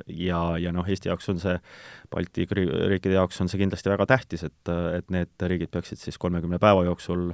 ja, 0.07 0.41
ja 0.59 0.73
noh, 0.73 0.87
Eesti 0.89 1.11
jaoks 1.11 1.29
on 1.29 1.41
see, 1.41 1.55
Balti 2.11 2.47
riikide 2.49 3.17
jaoks 3.17 3.41
on 3.43 3.51
see 3.53 3.61
kindlasti 3.61 3.93
väga 3.93 4.07
tähtis, 4.09 4.47
et, 4.49 4.73
et 4.97 5.11
need 5.13 5.47
riigid 5.53 5.71
peaksid 5.73 6.01
siis 6.01 6.19
kolmekümne 6.19 6.59
päeva 6.63 6.87
jooksul 6.89 7.29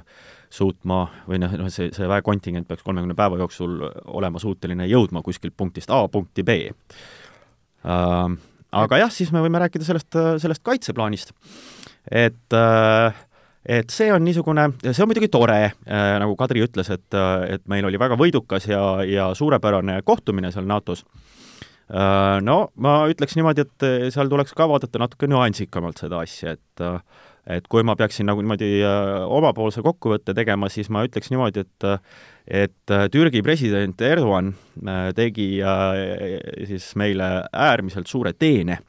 suutma 0.53 1.05
või 1.29 1.39
noh, 1.41 1.53
noh 1.63 1.71
see, 1.73 1.91
see 1.95 2.09
väekontingent 2.09 2.67
peaks 2.67 2.83
kolmekümne 2.85 3.15
päeva 3.17 3.39
jooksul 3.41 3.79
olema 4.11 4.41
suuteline 4.43 4.87
jõudma 4.91 5.23
kuskilt 5.25 5.55
punktist 5.57 5.93
A 5.93 6.05
punkti 6.11 6.43
B 6.43 6.63
äh,. 6.69 8.41
Aga 8.73 8.97
jah, 8.97 9.11
siis 9.13 9.29
me 9.29 9.37
võime 9.37 9.59
rääkida 9.61 9.85
sellest, 9.85 10.15
sellest 10.41 10.63
kaitseplaanist, 10.65 11.29
et 12.09 12.55
äh, 12.57 13.19
et 13.69 13.93
see 13.93 14.07
on 14.11 14.23
niisugune, 14.25 14.65
see 14.87 15.03
on 15.05 15.11
muidugi 15.11 15.29
tore 15.31 15.59
äh,, 15.61 16.07
nagu 16.19 16.33
Kadri 16.35 16.63
ütles, 16.65 16.89
et, 16.91 17.19
et 17.53 17.61
meil 17.69 17.85
oli 17.85 18.01
väga 18.01 18.17
võidukas 18.19 18.65
ja, 18.67 18.81
ja 19.05 19.29
suurepärane 19.37 20.01
kohtumine 20.03 20.51
seal 20.51 20.65
NATO-s 20.67 21.05
äh,. 21.05 21.33
No 21.89 22.57
ma 22.79 22.93
ütleks 23.11 23.35
niimoodi, 23.35 23.65
et 23.65 23.85
seal 24.15 24.29
tuleks 24.31 24.55
ka 24.55 24.65
vaadata 24.71 25.01
natuke 25.01 25.27
nüansikamalt 25.29 25.99
seda 25.99 26.21
asja, 26.23 26.55
et 26.55 26.83
et 27.43 27.65
kui 27.67 27.83
ma 27.83 27.91
peaksin 27.99 28.23
nagu 28.29 28.39
niimoodi 28.39 28.69
äh, 28.87 29.25
omapoolse 29.27 29.81
kokkuvõtte 29.83 30.31
tegema, 30.31 30.69
siis 30.71 30.87
ma 30.87 31.01
ütleks 31.03 31.27
niimoodi, 31.33 31.65
et 31.65 31.87
et 32.63 32.93
Türgi 33.11 33.41
president 33.43 33.99
Erdogan 33.99 34.53
äh, 34.87 35.09
tegi 35.17 35.49
äh, 35.59 36.39
siis 36.71 36.93
meile 36.95 37.43
äärmiselt 37.51 38.07
suure 38.07 38.31
teene, 38.33 38.79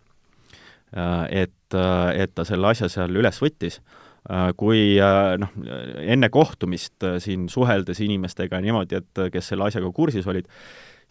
et, 0.95 1.75
et 1.75 2.35
ta 2.35 2.45
selle 2.47 2.71
asja 2.71 2.87
seal 2.89 3.19
üles 3.19 3.43
võttis. 3.43 3.81
Äh, 4.25 4.55
kui 4.57 4.95
äh, 5.05 5.35
noh, 5.37 5.51
enne 6.01 6.31
kohtumist 6.33 7.05
äh, 7.05 7.19
siin 7.21 7.45
suheldes 7.53 7.99
inimestega 8.01 8.57
niimoodi, 8.65 8.97
et 9.03 9.21
kes 9.35 9.51
selle 9.53 9.67
asjaga 9.67 9.91
kursis 9.93 10.25
olid, 10.31 10.49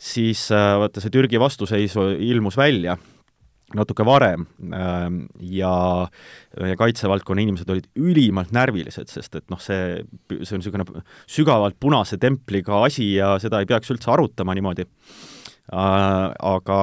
siis 0.03 0.49
vaata, 0.51 0.99
see 0.99 1.13
Türgi 1.13 1.39
vastuseis 1.39 1.95
ilmus 2.19 2.57
välja 2.59 2.97
natuke 3.77 4.05
varem 4.05 4.45
ja, 5.49 5.73
ja 6.61 6.75
kaitsevaldkonna 6.79 7.43
inimesed 7.45 7.69
olid 7.73 7.87
ülimalt 7.97 8.51
närvilised, 8.55 9.09
sest 9.09 9.39
et 9.39 9.47
noh, 9.49 9.61
see, 9.61 10.03
see 10.29 10.55
on 10.55 10.61
niisugune 10.61 11.03
sügavalt 11.29 11.79
punase 11.81 12.19
templiga 12.21 12.83
asi 12.85 13.13
ja 13.15 13.33
seda 13.41 13.63
ei 13.63 13.69
peaks 13.69 13.89
üldse 13.93 14.11
arutama 14.13 14.55
niimoodi. 14.57 14.85
Aga 15.73 16.79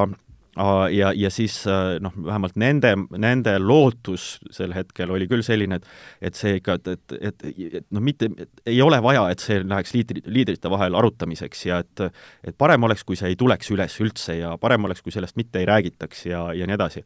ja, 0.90 1.12
ja 1.14 1.30
siis 1.30 1.66
äh, 1.66 1.98
noh, 2.02 2.14
vähemalt 2.24 2.56
nende, 2.58 2.94
nende 3.18 3.54
lootus 3.62 4.40
sel 4.50 4.74
hetkel 4.74 5.10
oli 5.14 5.28
küll 5.30 5.44
selline, 5.46 5.78
et 5.78 6.30
et 6.30 6.34
see 6.34 6.56
ikka, 6.58 6.78
et, 6.80 6.88
et, 6.88 7.14
et, 7.30 7.44
et 7.80 7.86
noh, 7.90 8.02
mitte, 8.02 8.28
ei 8.66 8.80
ole 8.82 8.98
vaja, 9.02 9.28
et 9.30 9.42
see 9.42 9.60
läheks 9.62 9.94
liidri, 9.94 10.22
liidrite 10.26 10.70
vahel 10.70 10.98
arutamiseks 10.98 11.66
ja 11.66 11.80
et 11.84 12.06
et 12.44 12.56
parem 12.58 12.82
oleks, 12.88 13.04
kui 13.06 13.16
see 13.16 13.30
ei 13.30 13.38
tuleks 13.38 13.70
üles 13.70 13.98
üldse 14.02 14.40
ja 14.40 14.56
parem 14.58 14.88
oleks, 14.88 15.02
kui 15.02 15.14
sellest 15.14 15.38
mitte 15.38 15.62
ei 15.62 15.68
räägitaks 15.70 16.26
ja, 16.26 16.48
ja 16.54 16.66
nii 16.66 16.78
edasi. 16.78 17.04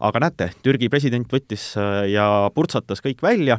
aga 0.00 0.20
näete, 0.22 0.50
Türgi 0.62 0.88
president 0.88 1.28
võttis 1.32 1.74
äh, 1.76 2.06
ja 2.14 2.50
purtsatas 2.54 3.04
kõik 3.04 3.22
välja 3.22 3.58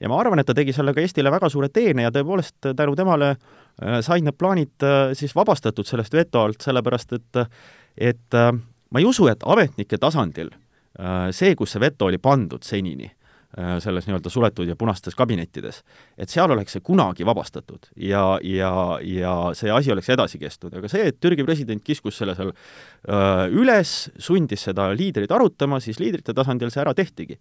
ja 0.00 0.08
ma 0.08 0.20
arvan, 0.20 0.38
et 0.38 0.46
ta 0.46 0.54
tegi 0.54 0.74
sellega 0.76 1.00
Eestile 1.00 1.32
väga 1.32 1.48
suure 1.48 1.68
teene 1.68 2.02
ja 2.02 2.12
tõepoolest 2.12 2.74
tänu 2.76 2.96
temale 2.96 3.32
äh, 3.32 4.02
said 4.02 4.26
need 4.26 4.36
plaanid 4.36 4.86
siis 5.14 5.34
vabastatud 5.34 5.86
sellest 5.88 6.12
veto 6.12 6.44
alt, 6.44 6.60
sellepärast 6.60 7.16
et 7.16 7.42
et 7.96 8.34
äh, 8.34 8.52
ma 8.90 9.02
ei 9.02 9.08
usu, 9.08 9.28
et 9.30 9.44
ametnike 9.46 9.98
tasandil 10.00 10.52
äh, 10.52 11.28
see, 11.34 11.54
kus 11.58 11.74
see 11.74 11.82
veto 11.82 12.08
oli 12.08 12.18
pandud 12.22 12.64
senini, 12.64 13.08
äh, 13.58 13.76
selles 13.82 14.06
nii-öelda 14.06 14.30
suletud 14.32 14.68
ja 14.68 14.76
punastes 14.78 15.16
kabinettides, 15.18 15.82
et 16.18 16.32
seal 16.32 16.52
oleks 16.52 16.76
see 16.76 16.84
kunagi 16.84 17.26
vabastatud 17.26 17.90
ja, 18.08 18.22
ja, 18.44 18.70
ja 19.02 19.34
see 19.58 19.72
asi 19.72 19.92
oleks 19.94 20.10
edasi 20.14 20.40
kestnud, 20.42 20.76
aga 20.78 20.90
see, 20.92 21.08
et 21.10 21.18
Türgi 21.22 21.46
president 21.46 21.82
kiskus 21.84 22.20
selle 22.20 22.36
seal 22.38 22.52
öö, 22.52 23.46
üles, 23.62 23.94
sundis 24.22 24.66
seda 24.68 24.90
liidrit 24.96 25.32
arutama, 25.32 25.80
siis 25.82 26.00
liidrite 26.02 26.34
tasandil 26.36 26.72
see 26.74 26.82
ära 26.84 26.94
tehtigi. 26.96 27.38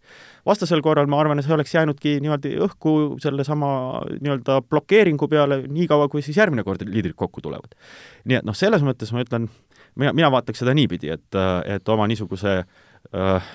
vastasel 0.47 0.83
korral 0.85 1.09
ma 1.11 1.19
arvan, 1.21 1.39
et 1.39 1.47
see 1.47 1.55
oleks 1.55 1.75
jäänudki 1.75 2.17
niimoodi 2.23 2.55
õhku 2.67 2.95
sellesama 3.23 3.69
nii-öelda 4.19 4.61
blokeeringu 4.69 5.29
peale, 5.31 5.61
niikaua 5.67 6.09
kui 6.09 6.25
siis 6.25 6.37
järgmine 6.39 6.63
kord 6.63 6.83
liidrid 6.87 7.15
kokku 7.15 7.43
tulevad. 7.43 7.75
nii 8.25 8.39
et 8.39 8.47
noh, 8.47 8.55
selles 8.55 8.83
mõttes 8.85 9.11
ma 9.13 9.23
ütlen, 9.25 9.49
mina, 9.95 10.13
mina 10.13 10.31
vaataks 10.31 10.63
seda 10.63 10.73
niipidi, 10.77 11.09
et, 11.13 11.37
et 11.75 11.89
oma 11.89 12.07
niisuguse 12.07 12.57
äh, 12.59 13.53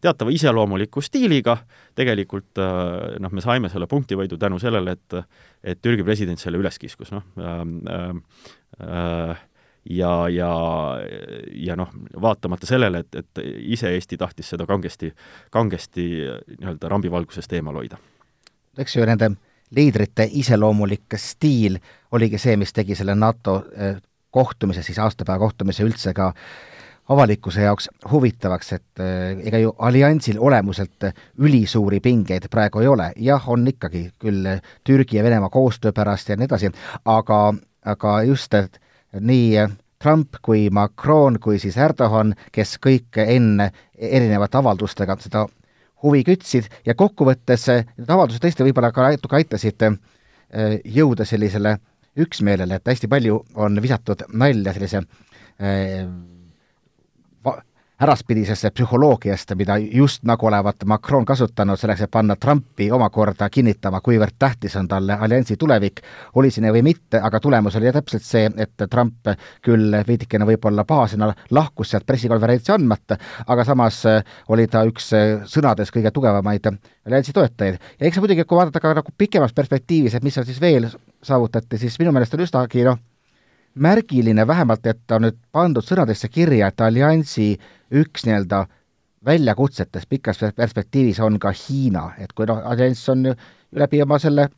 teatava 0.00 0.30
iseloomuliku 0.30 1.00
stiiliga 1.00 1.56
tegelikult 1.94 2.60
äh, 2.60 3.16
noh, 3.22 3.32
me 3.32 3.44
saime 3.44 3.70
selle 3.72 3.88
punktivõidu 3.90 4.38
tänu 4.40 4.60
sellele, 4.62 4.96
et 4.96 5.20
et 5.66 5.82
Türgi 5.82 6.04
president 6.06 6.40
selle 6.40 6.60
üles 6.60 6.78
kiskus, 6.78 7.12
noh 7.14 7.24
äh, 7.38 7.62
äh, 8.80 9.44
ja, 9.86 10.12
ja, 10.28 10.52
ja 11.54 11.76
noh, 11.78 11.92
vaatamata 12.22 12.66
sellele, 12.66 13.04
et, 13.04 13.14
et 13.22 13.42
ise 13.76 13.92
Eesti 13.94 14.18
tahtis 14.18 14.48
seda 14.50 14.66
kangesti, 14.66 15.12
kangesti 15.54 16.06
nii-öelda 16.56 16.90
rambivalgusest 16.90 17.52
eemal 17.52 17.78
hoida. 17.78 17.98
eks 18.78 18.96
ju, 18.96 19.06
nende 19.06 19.30
liidrite 19.76 20.28
iseloomulik 20.42 21.16
stiil 21.18 21.78
oligi 22.12 22.38
see, 22.38 22.56
mis 22.56 22.72
tegi 22.72 22.94
selle 22.94 23.14
NATO 23.14 23.60
kohtumise, 24.30 24.82
siis 24.82 24.98
aastapäeva 24.98 25.38
kohtumise 25.38 25.84
üldse 25.86 26.12
ka 26.16 26.32
avalikkuse 27.08 27.62
jaoks 27.62 27.88
huvitavaks, 28.10 28.72
et 28.72 29.02
äh, 29.02 29.38
ega 29.46 29.60
ju 29.62 29.74
alliansil 29.78 30.40
olemuselt 30.42 31.08
ülisuuri 31.38 32.00
pingeid 32.02 32.48
praegu 32.50 32.82
ei 32.82 32.90
ole, 32.90 33.12
jah, 33.16 33.48
on 33.48 33.66
ikkagi 33.68 34.08
küll 34.18 34.56
Türgi 34.84 35.20
ja 35.20 35.24
Venemaa 35.24 35.50
koostöö 35.50 35.94
pärast 35.94 36.28
ja 36.28 36.36
nii 36.36 36.50
edasi, 36.50 36.72
aga, 37.04 37.40
aga 37.84 38.20
just, 38.26 38.54
et 38.54 38.80
nii 39.20 39.66
Trump 40.02 40.36
kui 40.42 40.68
Macron 40.70 41.38
kui 41.40 41.60
siis 41.62 41.76
Erdogan, 41.80 42.34
kes 42.52 42.76
kõik 42.82 43.16
enne 43.22 43.70
erinevate 43.96 44.58
avaldustega 44.58 45.16
seda 45.22 45.46
huvi 46.04 46.22
kütsid 46.26 46.68
ja 46.86 46.94
kokkuvõttes 46.94 47.68
need 47.70 48.10
avaldused 48.10 48.42
tõesti 48.44 48.66
võib-olla 48.66 48.92
ka 48.92 49.06
natuke 49.08 49.38
aitasid 49.38 49.86
äh, 49.88 49.96
jõuda 50.84 51.24
sellisele 51.24 51.78
üksmeelele, 52.16 52.78
et 52.78 52.88
hästi 52.94 53.08
palju 53.08 53.42
on 53.54 53.82
visatud 53.82 54.26
nalja 54.32 54.72
sellise 54.76 55.02
äh, 55.60 56.06
äraspidisesse 58.02 58.70
psühholoogiasse, 58.70 59.54
mida 59.54 59.76
just 59.78 60.24
nagu 60.28 60.46
olevat 60.46 60.84
Macron 60.84 61.24
kasutanud 61.24 61.80
selleks, 61.80 62.02
et 62.04 62.10
panna 62.12 62.36
Trumpi 62.36 62.90
omakorda 62.92 63.48
kinnitama, 63.50 64.02
kuivõrd 64.04 64.36
tähtis 64.38 64.76
on 64.76 64.88
talle 64.88 65.16
alliansi 65.16 65.56
tulevik, 65.56 66.02
oli 66.34 66.50
see 66.52 66.64
nii 66.64 66.74
või 66.76 66.84
mitte, 66.90 67.20
aga 67.24 67.40
tulemus 67.40 67.76
oli 67.80 67.92
täpselt 67.96 68.26
see, 68.26 68.50
et 68.56 68.86
Trump 68.90 69.32
küll 69.64 69.96
veidikene 70.08 70.48
võib-olla 70.48 70.84
pahasena 70.84 71.32
lahkus 71.50 71.94
sealt 71.94 72.06
pressikonverentsi 72.06 72.72
andmata, 72.76 73.16
aga 73.46 73.64
samas 73.64 74.02
oli 74.52 74.68
ta 74.68 74.84
üks 74.84 75.12
sõnades 75.56 75.92
kõige 75.94 76.12
tugevamaid 76.12 76.68
alliansi 76.68 77.32
toetajaid. 77.32 77.80
ja 78.00 78.06
eks 78.06 78.20
muidugi, 78.20 78.44
kui 78.44 78.60
vaadata 78.60 78.80
ka 78.80 78.92
nagu 79.00 79.12
pikemas 79.18 79.56
perspektiivis, 79.56 80.14
et 80.14 80.24
mis 80.24 80.36
seal 80.36 80.44
siis 80.44 80.60
veel 80.60 80.90
saavutati, 81.22 81.78
siis 81.78 81.98
minu 81.98 82.12
meelest 82.12 82.34
on 82.34 82.44
üsnagi 82.44 82.84
noh, 82.86 82.98
märgiline 83.74 84.46
vähemalt, 84.46 84.86
et 84.86 85.12
on 85.12 85.26
nüüd 85.26 85.38
pandud 85.52 85.84
sõnadesse 85.84 86.28
kirja, 86.32 86.70
et 86.70 86.80
alliansi 86.80 87.52
üks 88.00 88.26
nii-öelda 88.26 88.64
väljakutsetest 89.26 90.08
pikas 90.08 90.40
perspektiivis 90.56 91.20
on 91.20 91.38
ka 91.42 91.52
Hiina, 91.52 92.10
et 92.18 92.32
kui 92.32 92.46
noh, 92.46 92.62
allianss 92.64 93.08
on 93.12 93.26
läbi 93.76 94.02
oma 94.02 94.18
selle 94.22 94.48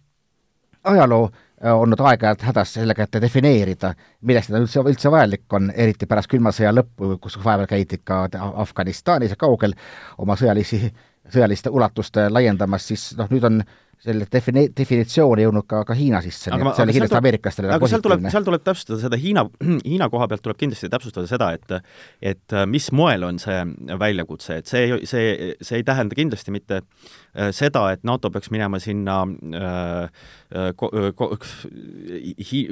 ajaloo 0.84 1.24
äh, 1.28 1.74
olnud 1.74 2.00
aeg-ajalt 2.00 2.44
hädas 2.46 2.74
sellega, 2.78 3.04
et 3.04 3.20
defineerida, 3.22 3.94
milleks 4.20 4.50
ta 4.52 4.60
üldse, 4.60 4.84
üldse 4.86 5.10
vajalik 5.12 5.58
on, 5.58 5.72
eriti 5.74 6.06
pärast 6.06 6.30
külma 6.30 6.52
sõja 6.54 6.72
lõppu, 6.74 7.16
kus 7.22 7.38
vahepeal 7.44 7.70
käidi 7.74 8.00
ka 8.04 8.26
Afganistanis 8.62 9.34
ja 9.34 9.40
kaugel 9.40 9.74
oma 10.18 10.36
sõjalisi 10.38 10.92
sõjalist 11.32 11.66
ulatust 11.70 12.16
laiendamas, 12.30 12.86
siis 12.88 13.10
noh, 13.18 13.28
nüüd 13.32 13.44
on 13.44 13.62
selle 14.02 14.26
defini-, 14.30 14.68
definitsiooni 14.76 15.42
jõudnud 15.42 15.66
ka, 15.68 15.82
ka 15.88 15.96
Hiina 15.98 16.20
sisse, 16.22 16.52
nii 16.52 16.68
et 16.70 16.76
see 16.78 16.84
oli 16.84 16.94
kindlasti 16.94 17.18
ameeriklastele 17.18 17.72
aga 17.74 17.90
seal 17.90 18.04
tuleb, 18.04 18.26
seal 18.30 18.46
tuleb 18.46 18.64
täpsustada 18.66 18.98
seda 19.02 19.18
Hiina, 19.18 19.44
Hiina 19.90 20.06
koha 20.12 20.28
pealt 20.30 20.44
tuleb 20.44 20.60
kindlasti 20.60 20.90
täpsustada 20.92 21.30
seda, 21.30 21.50
et 21.56 21.74
et 22.22 22.54
äh, 22.54 22.66
mis 22.70 22.86
moel 22.94 23.26
on 23.26 23.40
see 23.42 23.58
väljakutse, 23.98 24.60
et 24.62 24.70
see, 24.70 25.00
see, 25.08 25.54
see 25.58 25.80
ei 25.80 25.86
tähenda 25.86 26.14
kindlasti 26.18 26.54
mitte 26.54 26.80
äh, 26.82 27.50
seda, 27.54 27.88
et 27.94 28.06
NATO 28.06 28.30
peaks 28.34 28.52
minema 28.54 28.78
sinna 28.82 29.18
äh, 29.26 30.22
ko-, 30.78 30.92
ko-, 31.18 31.32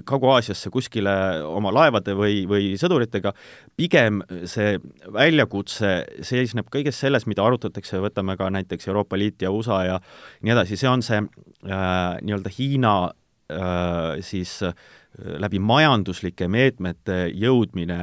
Kagu-Aasiasse 0.07 0.71
kuskile 0.73 1.17
oma 1.51 1.73
laevade 1.75 2.15
või, 2.17 2.45
või 2.49 2.71
sõduritega, 2.81 3.35
pigem 3.77 4.23
see 4.49 4.79
väljakutse 5.13 5.93
seisneb 6.25 6.71
kõiges 6.73 7.03
selles, 7.03 7.27
mida 7.27 7.45
arutatakse, 7.45 7.99
võtame 8.05 8.39
ka 8.39 8.49
näiteks 8.55 8.89
Euroopa 8.89 9.19
Liit 9.19 9.43
ja 9.43 9.53
USA 9.53 9.83
ja 9.91 10.01
nii 10.47 10.55
edasi, 10.55 10.79
see 10.81 10.89
on 10.91 11.03
see 11.05 11.16
äh, 11.19 12.21
nii-öelda 12.23 12.51
Hiina 12.51 13.15
äh, 13.49 14.23
siis 14.23 14.63
äh, 14.63 14.73
läbi 15.17 15.59
majanduslike 15.63 16.49
meetmete 16.53 17.27
jõudmine 17.33 17.99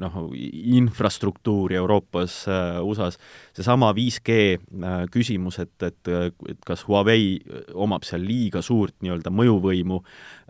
noh, 0.00 0.16
infrastruktuuri 0.34 1.78
Euroopas 1.78 2.40
äh,, 2.50 2.78
USA-s, 2.82 3.20
seesama 3.54 3.92
5G 3.96 4.38
äh, 4.56 4.96
küsimus, 5.12 5.60
et, 5.62 5.74
et, 5.86 6.10
et 6.50 6.66
kas 6.66 6.86
Huawei 6.88 7.38
omab 7.74 8.06
seal 8.06 8.24
liiga 8.26 8.64
suurt 8.66 8.96
nii-öelda 9.04 9.30
mõjuvõimu 9.30 10.00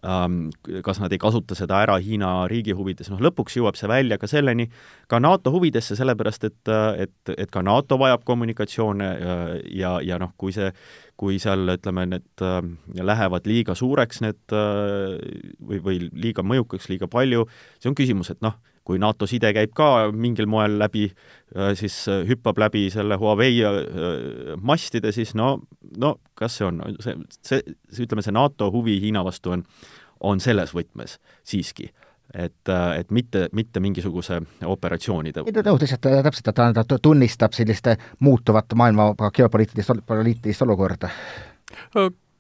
ähm,, 0.08 0.40
kas 0.86 1.02
nad 1.02 1.12
ei 1.12 1.20
kasuta 1.20 1.58
seda 1.58 1.82
ära 1.84 1.98
Hiina 2.00 2.32
riigi 2.48 2.76
huvides, 2.76 3.12
noh 3.12 3.20
lõpuks 3.28 3.58
jõuab 3.60 3.76
see 3.76 3.90
välja 3.90 4.16
ka 4.20 4.30
selleni, 4.30 4.70
ka 5.12 5.20
NATO 5.20 5.52
huvidesse, 5.52 5.98
sellepärast 6.00 6.48
et, 6.48 6.74
et, 7.06 7.34
et 7.36 7.52
ka 7.52 7.64
NATO 7.66 8.00
vajab 8.00 8.24
kommunikatsioone 8.24 9.12
ja, 9.76 9.98
ja, 10.00 10.20
noh, 10.22 10.32
kui 10.40 10.56
see 10.56 10.72
kui 11.16 11.38
seal 11.40 11.64
ütleme, 11.72 12.04
need 12.10 12.44
äh, 12.44 12.58
lähevad 13.00 13.48
liiga 13.48 13.74
suureks, 13.76 14.20
need 14.24 14.54
äh, 14.54 15.16
või, 15.64 15.80
või 15.84 16.05
liiga 16.12 16.44
mõjukaks, 16.46 16.88
liiga 16.92 17.08
palju, 17.10 17.46
see 17.80 17.90
on 17.90 17.98
küsimus, 17.98 18.30
et 18.34 18.42
noh, 18.44 18.56
kui 18.86 19.00
NATO 19.02 19.26
side 19.26 19.50
käib 19.54 19.72
ka 19.74 20.08
mingil 20.14 20.46
moel 20.50 20.78
läbi, 20.78 21.08
äh, 21.56 21.74
siis 21.78 21.98
hüppab 22.28 22.60
läbi 22.62 22.86
selle 22.94 23.18
Huawei 23.18 23.60
mastide, 24.62 25.12
siis 25.16 25.34
no, 25.38 25.56
no 25.98 26.16
kas 26.38 26.60
see 26.60 26.68
on, 26.68 26.82
see, 27.02 27.18
see, 27.42 27.76
ütleme, 28.06 28.24
see 28.24 28.34
NATO 28.36 28.70
huvi 28.74 29.00
Hiina 29.02 29.24
vastu 29.26 29.56
on, 29.56 29.66
on 30.20 30.42
selles 30.42 30.74
võtmes 30.76 31.18
siiski 31.46 31.90
et, 32.34 32.68
et 32.98 33.10
mitte, 33.10 33.48
mitte 33.52 33.80
mingisuguse 33.80 34.40
operatsioonide 34.64 35.44
ei 35.46 35.56
no 35.56 35.76
lihtsalt 35.80 36.08
täpselt, 36.26 36.50
et 36.50 36.54
ta, 36.58 36.84
ta 36.84 36.98
tunnistab 37.02 37.54
sellist 37.56 37.90
muutuvat 38.20 38.74
maailma 38.74 39.12
geopoliitilist, 39.34 40.02
poliitilist 40.06 40.62
olukorda. 40.62 41.10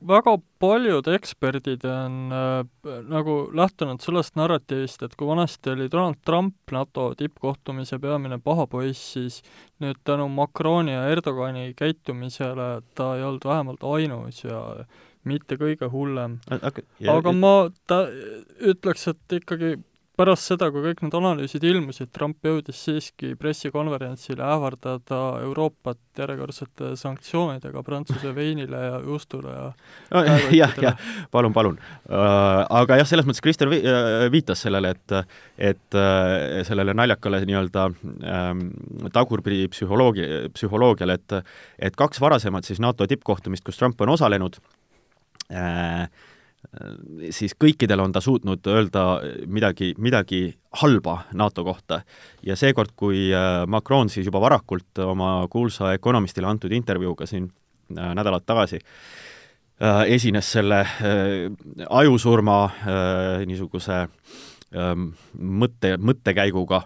Väga 0.00 0.36
paljud 0.60 1.08
eksperdid 1.08 1.84
on 1.88 2.32
äh, 2.32 2.92
nagu 3.08 3.36
lähtunud 3.56 4.02
sellest 4.04 4.36
narratiivist, 4.36 5.02
et 5.02 5.16
kui 5.16 5.28
vanasti 5.28 5.72
oli 5.72 5.88
Donald 5.92 6.20
Trump 6.26 6.72
NATO 6.72 7.08
tippkohtumise 7.18 7.98
peamine 8.02 8.38
pahapoiss, 8.42 9.12
siis 9.16 9.40
nüüd 9.80 10.00
tänu 10.04 10.28
Macroni 10.32 10.92
ja 10.92 11.06
Erdogani 11.12 11.72
käitumisele 11.76 12.70
ta 12.94 13.14
ei 13.16 13.24
olnud 13.24 13.44
vähemalt 13.44 13.84
ainus 13.84 14.44
ja 14.44 14.62
mitte 15.24 15.58
kõige 15.60 15.90
hullem. 15.90 16.38
aga 17.10 17.32
ma 17.32 17.54
ta-, 17.86 18.06
ütleks, 18.60 19.08
et 19.10 19.38
ikkagi 19.40 19.76
pärast 20.16 20.50
seda, 20.50 20.68
kui 20.72 20.82
kõik 20.84 21.02
need 21.04 21.16
analüüsid 21.18 21.64
ilmusid, 21.66 22.10
Trump 22.14 22.44
jõudis 22.46 22.78
siiski 22.86 23.34
pressikonverentsile 23.40 24.44
ähvardada 24.44 25.20
Euroopat 25.44 26.00
järjekordsete 26.16 26.94
sanktsioonidega 26.96 27.82
Prantsuse 27.84 28.32
veinile 28.36 28.80
ja 28.80 29.00
juustule 29.04 29.52
ja 29.52 29.66
no, 30.14 30.22
jah, 30.56 30.78
jah, 30.82 31.02
palun, 31.34 31.54
palun 31.56 31.76
uh,. 31.78 32.64
Aga 32.76 33.00
jah, 33.00 33.08
selles 33.08 33.28
mõttes 33.28 33.44
Krister 33.44 33.70
vi 33.70 33.82
uh, 33.84 34.26
viitas 34.32 34.64
sellele, 34.64 34.94
et 34.96 35.16
et 35.72 35.98
uh, 35.98 36.62
sellele 36.66 36.94
naljakale 36.96 37.42
nii-öelda 37.46 37.86
um, 37.90 38.64
tagurpidi 39.12 39.68
psühholoogi, 39.72 40.26
psühholoogiale, 40.56 41.20
et 41.20 41.38
et 41.90 41.96
kaks 41.96 42.20
varasemat 42.22 42.66
siis 42.66 42.80
NATO 42.82 43.06
tippkohtumist, 43.06 43.64
kus 43.66 43.78
Trump 43.80 44.00
on 44.00 44.14
osalenud, 44.16 44.58
Äh, 45.50 46.08
siis 47.30 47.54
kõikidel 47.58 48.00
on 48.02 48.12
ta 48.12 48.20
suutnud 48.20 48.66
öelda 48.68 49.04
midagi, 49.46 49.94
midagi 49.98 50.40
halba 50.80 51.22
NATO 51.34 51.64
kohta. 51.64 52.02
ja 52.42 52.56
seekord, 52.56 52.92
kui 52.96 53.30
äh, 53.34 53.66
Macron 53.66 54.08
siis 54.08 54.26
juba 54.26 54.40
varakult 54.40 54.98
oma 54.98 55.46
kuulsa 55.50 55.92
Economistile 55.92 56.46
antud 56.46 56.72
intervjuuga 56.72 57.26
siin 57.26 57.48
äh, 57.98 58.14
nädalad 58.14 58.44
tagasi 58.46 58.80
esines 60.08 60.52
selle 60.52 60.78
ajusurma 61.90 62.54
niisuguse 63.44 63.98
ähm, 64.72 65.10
mõtte, 65.36 65.90
mõttekäiguga, 66.00 66.80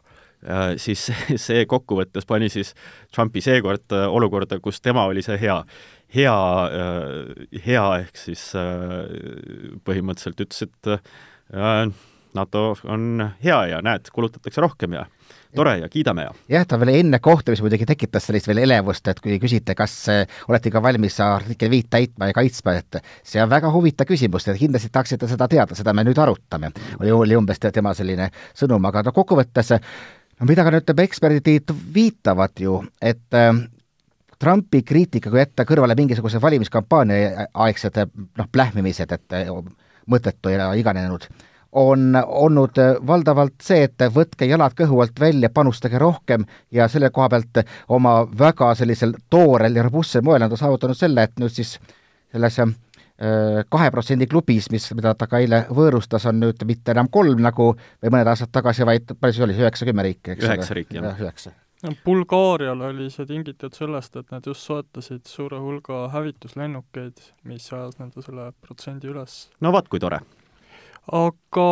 siis 0.80 1.02
see 1.46 1.64
kokkuvõttes 1.68 2.24
pani 2.26 2.48
siis 2.48 2.74
Trumpi 3.12 3.42
seekord 3.44 3.92
olukorda, 3.92 4.56
kus 4.64 4.80
tema 4.80 5.04
oli 5.10 5.22
see 5.22 5.36
hea 5.40 5.58
hea, 6.14 6.36
äh, 6.66 7.60
hea, 7.66 7.86
ehk 8.04 8.18
siis 8.18 8.50
äh, 8.58 9.78
põhimõtteliselt 9.86 10.46
ütles, 10.46 10.66
et 10.66 10.94
äh, 10.94 11.86
NATO 12.36 12.60
on 12.86 13.24
hea 13.42 13.58
ja 13.72 13.80
näed, 13.82 14.10
kulutatakse 14.14 14.62
rohkem 14.62 14.94
ja 14.94 15.08
tore 15.54 15.72
ja 15.80 15.88
kiidame 15.90 16.28
ja. 16.28 16.34
jah, 16.52 16.66
ta 16.66 16.78
veel 16.78 16.92
enne 17.00 17.18
kohtumist 17.22 17.62
muidugi 17.64 17.88
tekitas 17.90 18.28
sellist 18.28 18.46
veel 18.46 18.62
elevust, 18.62 19.08
et 19.10 19.18
kui 19.22 19.34
küsite, 19.42 19.74
kas 19.78 19.96
olete 20.46 20.70
ka 20.70 20.82
valmis 20.82 21.18
artikkel 21.24 21.72
viit 21.72 21.88
täitma 21.90 22.30
ja 22.30 22.36
kaitsma, 22.36 22.76
et 22.78 23.00
see 23.26 23.42
on 23.42 23.50
väga 23.50 23.72
huvitav 23.74 24.06
küsimus, 24.06 24.46
et 24.46 24.62
kindlasti 24.62 24.92
tahaksite 24.94 25.26
seda 25.30 25.50
teada, 25.50 25.74
seda 25.78 25.94
me 25.94 26.06
nüüd 26.06 26.22
arutame. 26.22 26.70
oli, 27.00 27.10
oli 27.10 27.38
umbes 27.38 27.58
tema 27.66 27.94
selline 27.98 28.30
sõnum, 28.54 28.86
aga 28.86 29.02
no 29.08 29.14
kokkuvõttes 29.16 29.74
mida 30.48 30.64
ka 30.64 30.72
nüüd 30.74 31.04
eksperdid 31.04 31.74
viitavad 31.94 32.60
ju, 32.60 32.80
et 33.02 33.38
Trumpi 34.40 34.80
kriitika, 34.88 35.28
kui 35.28 35.42
jätta 35.42 35.66
kõrvale 35.68 35.92
mingisuguse 35.98 36.40
valimiskampaania 36.40 37.46
aegsed 37.66 37.98
noh, 38.08 38.48
plähmimised, 38.52 39.12
et 39.12 39.34
mõttetu 40.08 40.52
ja 40.54 40.70
iganenud, 40.80 41.26
on 41.76 42.16
olnud 42.16 42.80
valdavalt 43.06 43.60
see, 43.62 43.84
et 43.84 44.06
võtke 44.14 44.48
jalad 44.48 44.74
kõhu 44.78 45.02
alt 45.04 45.20
välja, 45.20 45.52
panustage 45.54 46.00
rohkem 46.00 46.46
ja 46.72 46.88
selle 46.88 47.12
koha 47.14 47.28
pealt 47.28 47.62
oma 47.88 48.22
väga 48.38 48.72
sellisel 48.74 49.12
toorel 49.30 49.76
ja 49.76 49.84
robustsel 49.86 50.24
moel 50.24 50.48
on 50.48 50.50
ta 50.50 50.58
saavutanud 50.64 50.98
selle, 50.98 51.28
et 51.28 51.36
nüüd 51.38 51.52
siis 51.54 51.76
selles 52.32 52.58
äh, 52.58 52.72
kahe 53.20 53.90
protsendi 53.92 54.24
klubis, 54.30 54.70
mis, 54.72 54.86
mida 54.96 55.12
ta 55.18 55.26
ka 55.28 55.42
eile 55.42 55.66
võõrustas, 55.68 56.24
on 56.30 56.38
nüüd 56.40 56.62
mitte 56.68 56.94
enam 56.94 57.10
kolm 57.12 57.42
nagu 57.44 57.72
või 57.76 58.12
mõned 58.14 58.30
aastad 58.32 58.52
tagasi, 58.54 58.86
vaid 58.88 59.12
palju 59.12 59.36
see 59.36 59.44
oli, 59.44 59.58
üheksa, 59.60 59.88
kümme 59.88 60.06
riiki, 60.06 60.36
eks 60.36 60.46
ole? 60.46 60.54
üheksa 60.54 60.78
riiki, 60.78 60.96
jah. 61.00 61.20
üheksa 61.20 61.52
Bulgaarial 62.04 62.80
oli 62.90 63.06
see 63.12 63.24
tingitud 63.28 63.72
sellest, 63.76 64.16
et 64.20 64.32
nad 64.32 64.44
just 64.44 64.66
soetasid 64.68 65.24
suure 65.28 65.60
hulga 65.62 66.10
hävituslennukeid, 66.12 67.22
mis 67.48 67.70
ajas 67.72 67.96
nende 68.00 68.24
selle 68.24 68.50
protsendi 68.60 69.08
üles. 69.08 69.46
no 69.64 69.72
vot, 69.72 69.88
kui 69.88 70.02
tore! 70.02 70.20
aga 71.16 71.68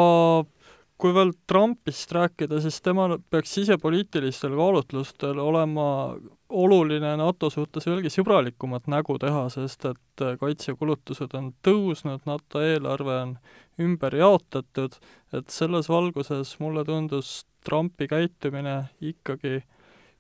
kui 0.99 1.15
veel 1.15 1.35
Trumpist 1.47 2.13
rääkida, 2.17 2.61
siis 2.65 2.81
temal 2.83 3.19
peaks 3.31 3.53
sisepoliitilistel 3.59 4.57
kaalutlustel 4.59 5.39
olema 5.43 6.17
oluline 6.49 7.15
NATO 7.21 7.51
suhtes 7.53 7.87
veelgi 7.87 8.11
sõbralikumat 8.13 8.89
nägu 8.89 9.19
teha, 9.21 9.47
sest 9.53 9.85
et 9.91 10.25
kaitsekulutused 10.41 11.35
on 11.37 11.53
tõusnud, 11.67 12.25
NATO 12.27 12.63
eelarve 12.65 13.17
on 13.23 13.35
ümber 13.81 14.17
jaotatud, 14.17 14.97
et 15.33 15.51
selles 15.53 15.91
valguses 15.93 16.57
mulle 16.61 16.85
tundus 16.89 17.45
Trumpi 17.65 18.09
käitumine 18.09 18.79
ikkagi 19.05 19.59
äh, 19.59 19.67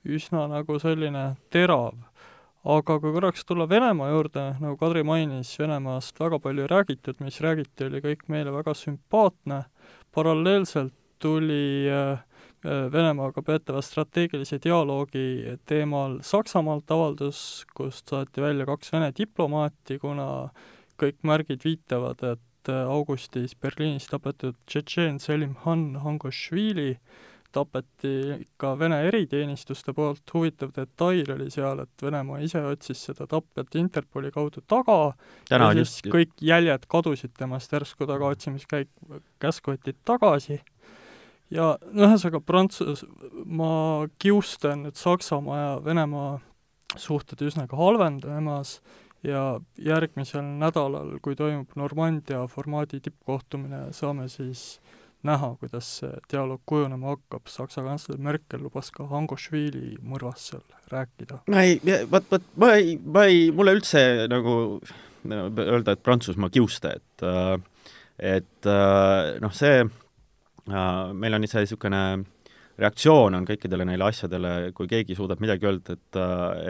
üsna 0.09 0.47
nagu 0.49 0.79
selline 0.81 1.37
terav. 1.53 1.95
aga 2.69 2.99
kui 3.01 3.13
korraks 3.15 3.45
tulla 3.47 3.69
Venemaa 3.71 4.11
juurde, 4.11 4.43
nagu 4.61 4.77
Kadri 4.77 5.05
mainis, 5.07 5.55
Venemaast 5.59 6.19
väga 6.21 6.41
palju 6.43 6.65
ei 6.67 6.69
räägitud, 6.69 7.21
mis 7.25 7.39
räägiti, 7.41 7.87
oli 7.87 8.01
kõik 8.05 8.27
meile 8.29 8.53
väga 8.53 8.75
sümpaatne, 8.77 9.63
paralleelselt 10.13 10.93
tuli 11.23 11.89
äh, 11.89 12.19
äh, 12.19 12.25
Venemaaga 12.65 13.43
peetava 13.47 13.79
strateegilise 13.85 14.59
dialoogi 14.63 15.55
teemal 15.69 16.19
Saksamaalt 16.27 16.91
avaldus, 16.91 17.41
kust 17.77 18.11
saati 18.11 18.43
välja 18.43 18.67
kaks 18.67 18.93
Vene 18.93 19.13
diplomaati, 19.15 20.01
kuna 20.03 20.49
kõik 20.99 21.23
märgid 21.23 21.63
viitavad, 21.63 22.25
et 22.27 22.73
äh, 22.73 22.83
augustis 22.91 23.55
Berliinis 23.55 24.11
tapetud 24.11 24.59
tšetšeen 24.67 25.21
Selim 25.23 25.55
Han 25.65 26.01
Hangošvili 26.03 26.97
tapeti 27.55 28.45
ka 28.61 28.75
Vene 28.79 28.99
eriteenistuste 29.07 29.95
poolt, 29.97 30.25
huvitav 30.35 30.73
detail 30.75 31.31
oli 31.37 31.47
seal, 31.55 31.85
et 31.85 32.03
Venemaa 32.03 32.41
ise 32.45 32.61
otsis 32.67 33.05
seda 33.09 33.29
tapjat 33.31 33.79
Interpoli 33.79 34.33
kaudu 34.35 34.65
taga 34.67 35.15
Täna 35.49 35.71
ja 35.71 35.79
siis 35.79 35.95
just... 36.01 36.11
kõik 36.13 36.35
jäljed 36.45 36.91
kadusid 36.91 37.33
temast, 37.39 37.73
järsku 37.73 38.09
tagaotsimiskäik, 38.11 38.91
käsk 39.41 39.71
võeti 39.71 39.95
tagasi 40.05 40.59
ja 41.55 41.73
ühesõnaga 41.95 42.41
Prantsusmaa 42.45 44.09
kiuste 44.21 44.73
on 44.75 44.87
nüüd 44.87 44.99
Saksamaa 45.01 45.59
ja 45.59 45.75
Venemaa 45.85 46.39
suhted 46.97 47.43
üsnagi 47.45 47.77
halvenemas 47.77 48.79
ja 49.27 49.59
järgmisel 49.83 50.45
nädalal, 50.61 51.17
kui 51.23 51.37
toimub 51.37 51.75
Normandia 51.77 52.45
formaadi 52.51 53.01
tippkohtumine, 53.03 53.89
saame 53.97 54.29
siis 54.33 54.79
näha, 55.27 55.51
kuidas 55.59 55.89
see 55.99 56.11
dialoog 56.31 56.63
kujunema 56.69 57.15
hakkab, 57.17 57.49
Saksa 57.51 57.83
kantsler 57.83 58.21
Merkel 58.23 58.63
lubas 58.63 58.93
ka 58.95 59.09
Hangošvili 59.11 59.97
mõrvast 60.07 60.53
seal 60.53 60.63
rääkida. 60.93 61.43
ma 61.51 61.65
ei, 61.67 61.81
vot, 62.11 62.29
vot 62.31 62.45
ma 62.57 62.75
ei, 62.79 62.95
ma 63.03 63.27
ei, 63.27 63.49
mulle 63.55 63.75
üldse 63.79 64.05
nagu 64.31 64.55
no, 64.79 65.41
öelda, 65.65 65.97
et 65.97 66.05
Prantsusmaa 66.07 66.53
kiuste, 66.55 66.95
et 67.01 67.27
et 68.19 68.71
noh, 69.43 69.53
see, 69.55 69.83
meil 70.69 71.35
on 71.39 71.47
see 71.49 71.65
niisugune 71.65 72.03
reaktsioon 72.79 73.35
on 73.35 73.47
kõikidele 73.49 73.85
neile 73.89 74.05
asjadele, 74.07 74.53
kui 74.77 74.87
keegi 74.91 75.17
suudab 75.19 75.41
midagi 75.43 75.67
öelda, 75.67 75.97
et, 75.99 76.21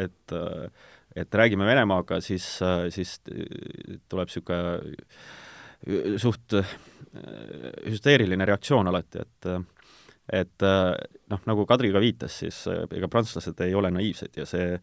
et 0.05 0.27
et 1.19 1.35
räägime 1.35 1.67
Venemaaga, 1.67 2.21
siis, 2.23 2.45
siis 2.95 3.17
tuleb 4.09 4.29
niisugune 4.29 4.59
suht 6.21 6.55
hüsteeriline 7.89 8.45
reaktsioon 8.47 8.91
alati, 8.91 9.19
et 9.25 9.47
et 10.33 10.65
noh, 11.31 11.41
nagu 11.49 11.67
Kadri 11.69 11.93
ka 11.93 12.01
viitas, 12.03 12.35
siis 12.43 12.65
ega 12.69 13.09
prantslased 13.09 13.61
ei 13.65 13.75
ole 13.75 13.91
naiivsed 13.95 14.37
ja 14.37 14.47
see 14.49 14.79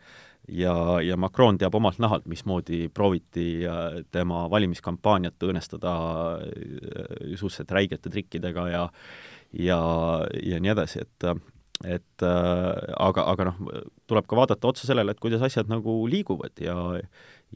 ja, 0.50 0.76
ja 1.02 1.18
Macron 1.18 1.58
teab 1.58 1.76
omalt 1.78 2.00
nahalt, 2.02 2.26
mismoodi 2.30 2.86
prooviti 2.94 3.66
tema 4.14 4.46
valimiskampaaniat 4.52 5.42
õõnestada 5.48 5.96
suhteliselt 7.36 7.76
räigete 7.78 8.10
trikkidega 8.14 8.70
ja 8.70 8.88
ja, 9.56 9.80
ja 10.44 10.60
nii 10.60 10.74
edasi, 10.74 11.06
et 11.06 11.30
et 11.84 12.24
aga, 12.24 13.26
aga 13.28 13.50
noh, 13.50 13.58
tuleb 14.08 14.28
ka 14.30 14.38
vaadata 14.38 14.70
otsa 14.70 14.88
sellele, 14.88 15.12
et 15.12 15.20
kuidas 15.20 15.44
asjad 15.44 15.70
nagu 15.72 16.06
liiguvad 16.08 16.62
ja 16.64 16.78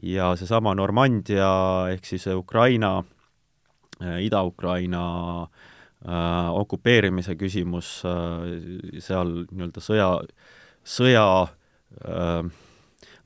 ja 0.02 0.30
seesama 0.36 0.74
Normandia 0.76 1.50
ehk 1.92 2.06
siis 2.06 2.26
Ukraina, 2.36 3.00
Ida-Ukraina 4.00 5.04
äh, 5.42 5.69
okupeerimise 6.00 7.34
küsimus 7.36 8.00
äh, 8.08 9.00
seal 9.04 9.34
nii-öelda 9.50 9.82
sõja, 9.84 10.10
sõja 10.80 11.24
äh, 11.44 12.44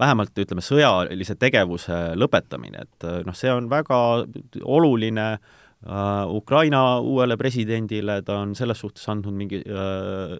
vähemalt 0.00 0.40
ütleme, 0.42 0.64
sõjalise 0.64 1.36
tegevuse 1.38 2.00
lõpetamine, 2.18 2.82
et 2.88 3.06
noh, 3.26 3.36
see 3.38 3.52
on 3.54 3.68
väga 3.70 4.00
oluline 4.66 5.28
äh, 5.36 5.52
Äh, 5.84 6.26
Ukraina 6.28 6.98
uuele 7.00 7.36
presidendile, 7.36 8.22
ta 8.24 8.38
on 8.40 8.54
selles 8.56 8.80
suhtes 8.80 9.04
andnud 9.12 9.34
mingi 9.36 9.58
äh, 9.60 10.32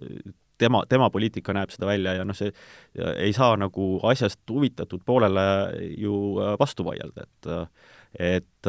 tema, 0.59 0.81
tema 0.89 1.11
poliitika 1.13 1.53
näeb 1.53 1.75
seda 1.75 1.91
välja 1.91 2.15
ja 2.17 2.25
noh, 2.25 2.37
see 2.39 2.49
ei 3.21 3.35
saa 3.37 3.59
nagu 3.61 3.99
asjast 4.09 4.41
huvitatud 4.49 5.05
poolele 5.05 5.45
ju 6.01 6.15
äh, 6.41 6.55
vastu 6.61 6.87
vaielda, 6.89 7.29
et 7.29 7.51
et 8.19 8.69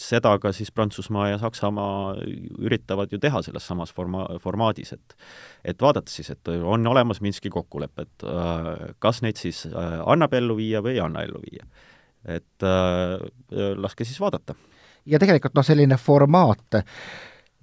seda 0.00 0.32
ka 0.38 0.52
siis 0.54 0.70
Prantsusmaa 0.72 1.28
ja 1.32 1.38
Saksamaa 1.40 2.14
üritavad 2.58 3.12
ju 3.12 3.18
teha 3.18 3.42
selles 3.42 3.66
samas 3.66 3.92
forma-, 3.96 4.26
formaadis, 4.40 4.94
et 4.94 5.16
et 5.64 5.82
vaadata 5.82 6.12
siis, 6.12 6.30
et 6.30 6.48
on 6.48 6.86
olemas 6.86 7.20
Minski 7.20 7.50
kokkulepped, 7.50 8.24
kas 8.98 9.22
neid 9.22 9.40
siis 9.40 9.66
annab 9.74 10.34
ellu 10.38 10.56
viia 10.56 10.82
või 10.84 10.96
ei 10.96 11.04
anna 11.04 11.26
ellu 11.26 11.42
viia. 11.42 11.66
et 12.24 12.68
laske 13.76 14.04
siis 14.04 14.20
vaadata 14.20 14.54
ja 15.06 15.18
tegelikult 15.18 15.56
noh, 15.56 15.66
selline 15.66 15.96
formaat, 16.00 16.82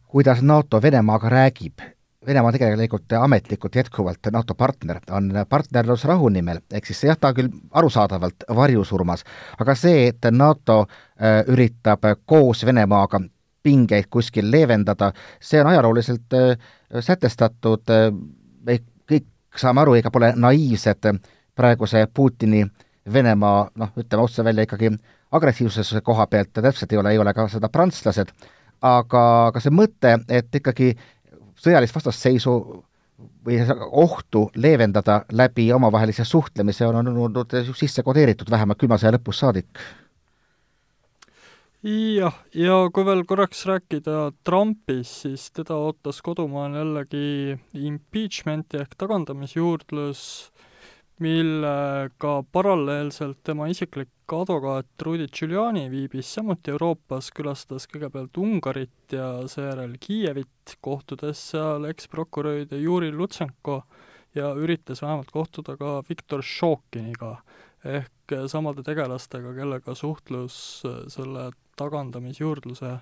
kuidas 0.08 0.42
NATO 0.42 0.82
Venemaaga 0.82 1.30
räägib, 1.30 1.84
Venemaa 2.28 2.52
tegelikult 2.52 3.14
ametlikult 3.20 3.76
jätkuvalt 3.76 4.28
NATO 4.32 4.56
partner, 4.56 5.00
on 5.12 5.32
partnerlus 5.50 6.04
rahu 6.06 6.30
nimel, 6.30 6.60
ehk 6.72 6.90
siis 6.90 7.06
jah, 7.08 7.18
ta 7.20 7.32
küll 7.34 7.48
arusaadavalt 7.72 8.44
varjusurmas, 8.56 9.24
aga 9.60 9.76
see, 9.76 10.10
et 10.10 10.28
NATO 10.32 10.82
äh, 10.84 11.42
üritab 11.48 12.04
koos 12.26 12.66
Venemaaga 12.68 13.22
pingeid 13.64 14.10
kuskil 14.12 14.52
leevendada, 14.52 15.12
see 15.40 15.62
on 15.62 15.72
ajalooliselt 15.72 16.36
äh, 16.36 16.68
sätestatud 17.00 17.96
äh,, 17.96 18.12
me 18.68 18.80
kõik 19.08 19.30
saame 19.56 19.86
aru, 19.86 19.96
ega 20.00 20.12
pole 20.12 20.34
naiivsed 20.36 21.08
praeguse 21.56 22.08
Putini 22.14 22.66
Venemaa 23.14 23.70
noh, 23.76 23.96
ütleme 23.98 24.28
otse 24.28 24.44
välja 24.44 24.68
ikkagi 24.68 24.92
agressiivsuse 25.32 26.02
koha 26.04 26.28
pealt 26.28 26.54
täpselt 26.54 26.92
ei 26.92 27.00
ole, 27.00 27.12
ei 27.16 27.20
ole 27.20 27.34
ka 27.34 27.48
seda 27.52 27.70
prantslased, 27.72 28.32
aga, 28.84 29.24
aga 29.50 29.62
see 29.64 29.74
mõte, 29.74 30.14
et 30.30 30.56
ikkagi 30.60 30.92
sõjalist 31.62 31.96
vastasseisu 31.96 32.54
või 33.46 33.62
ohtu 33.92 34.48
leevendada 34.56 35.22
läbi 35.32 35.70
omavahelise 35.74 36.26
suhtlemise 36.26 36.88
on 36.88 37.00
olnud 37.02 37.56
sisse 37.78 38.04
kodeeritud 38.06 38.50
vähemalt 38.52 38.78
külma 38.78 39.00
sõja 39.02 39.16
lõpust 39.16 39.42
saadik. 39.46 39.82
jah, 41.88 42.36
ja 42.54 42.78
kui 42.94 43.06
veel 43.06 43.24
korraks 43.26 43.66
rääkida 43.66 44.32
Trumpist, 44.44 45.24
siis 45.24 45.50
teda 45.52 45.76
ootas 45.76 46.22
kodumaal 46.22 46.76
jällegi 46.76 47.58
impeachment'i 47.74 48.82
ehk 48.84 48.98
tagandamisjuurdlus 48.98 50.52
millega 51.24 52.34
paralleelselt 52.54 53.40
tema 53.48 53.68
isiklik 53.72 54.10
advokaat 54.34 55.02
Rudy 55.02 55.26
Giuliani 55.34 55.88
viibis 55.90 56.30
samuti 56.36 56.74
Euroopas, 56.74 57.32
külastas 57.34 57.88
kõigepealt 57.90 58.38
Ungarit 58.38 59.16
ja 59.16 59.30
seejärel 59.50 59.96
Kiievit, 60.04 60.76
kohtudes 60.84 61.42
seal 61.54 61.88
eksprokuröride 61.90 62.78
Juri 62.82 63.10
Lutsenko 63.12 63.82
ja 64.38 64.52
üritas 64.54 65.02
vähemalt 65.02 65.32
kohtuda 65.34 65.78
ka 65.80 66.02
Viktor 66.10 66.44
Šokiniga 66.46 67.38
ehk 67.88 68.38
samade 68.52 68.84
tegelastega, 68.84 69.56
kellega 69.56 69.96
suhtlus 69.96 70.84
selle 71.14 71.50
tagandamisjuurdluse 71.80 72.98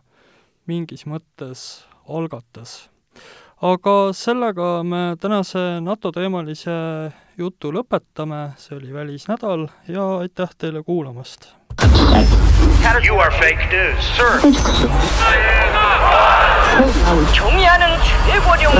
mingis 0.69 1.05
mõttes 1.09 1.85
algatas. 2.07 2.85
Aga 3.63 4.11
sellega 4.13 4.83
me 4.83 5.15
tänase 5.19 5.79
NATO 5.81 6.11
teemalise 6.11 6.75
jutu 7.37 7.71
lõpetame, 7.75 8.55
see 8.57 8.77
oli 8.77 8.93
välisnädal 8.93 9.67
ja 9.87 10.07
aitäh 10.23 10.49
teile 10.57 10.83
kuulamast! 10.83 11.51
You 13.05 13.19
are 13.19 13.31
fake 13.31 13.67
news, 13.71 14.05
sir. 14.15 14.39
종이하는 17.33 17.87
최고령. 18.27 18.71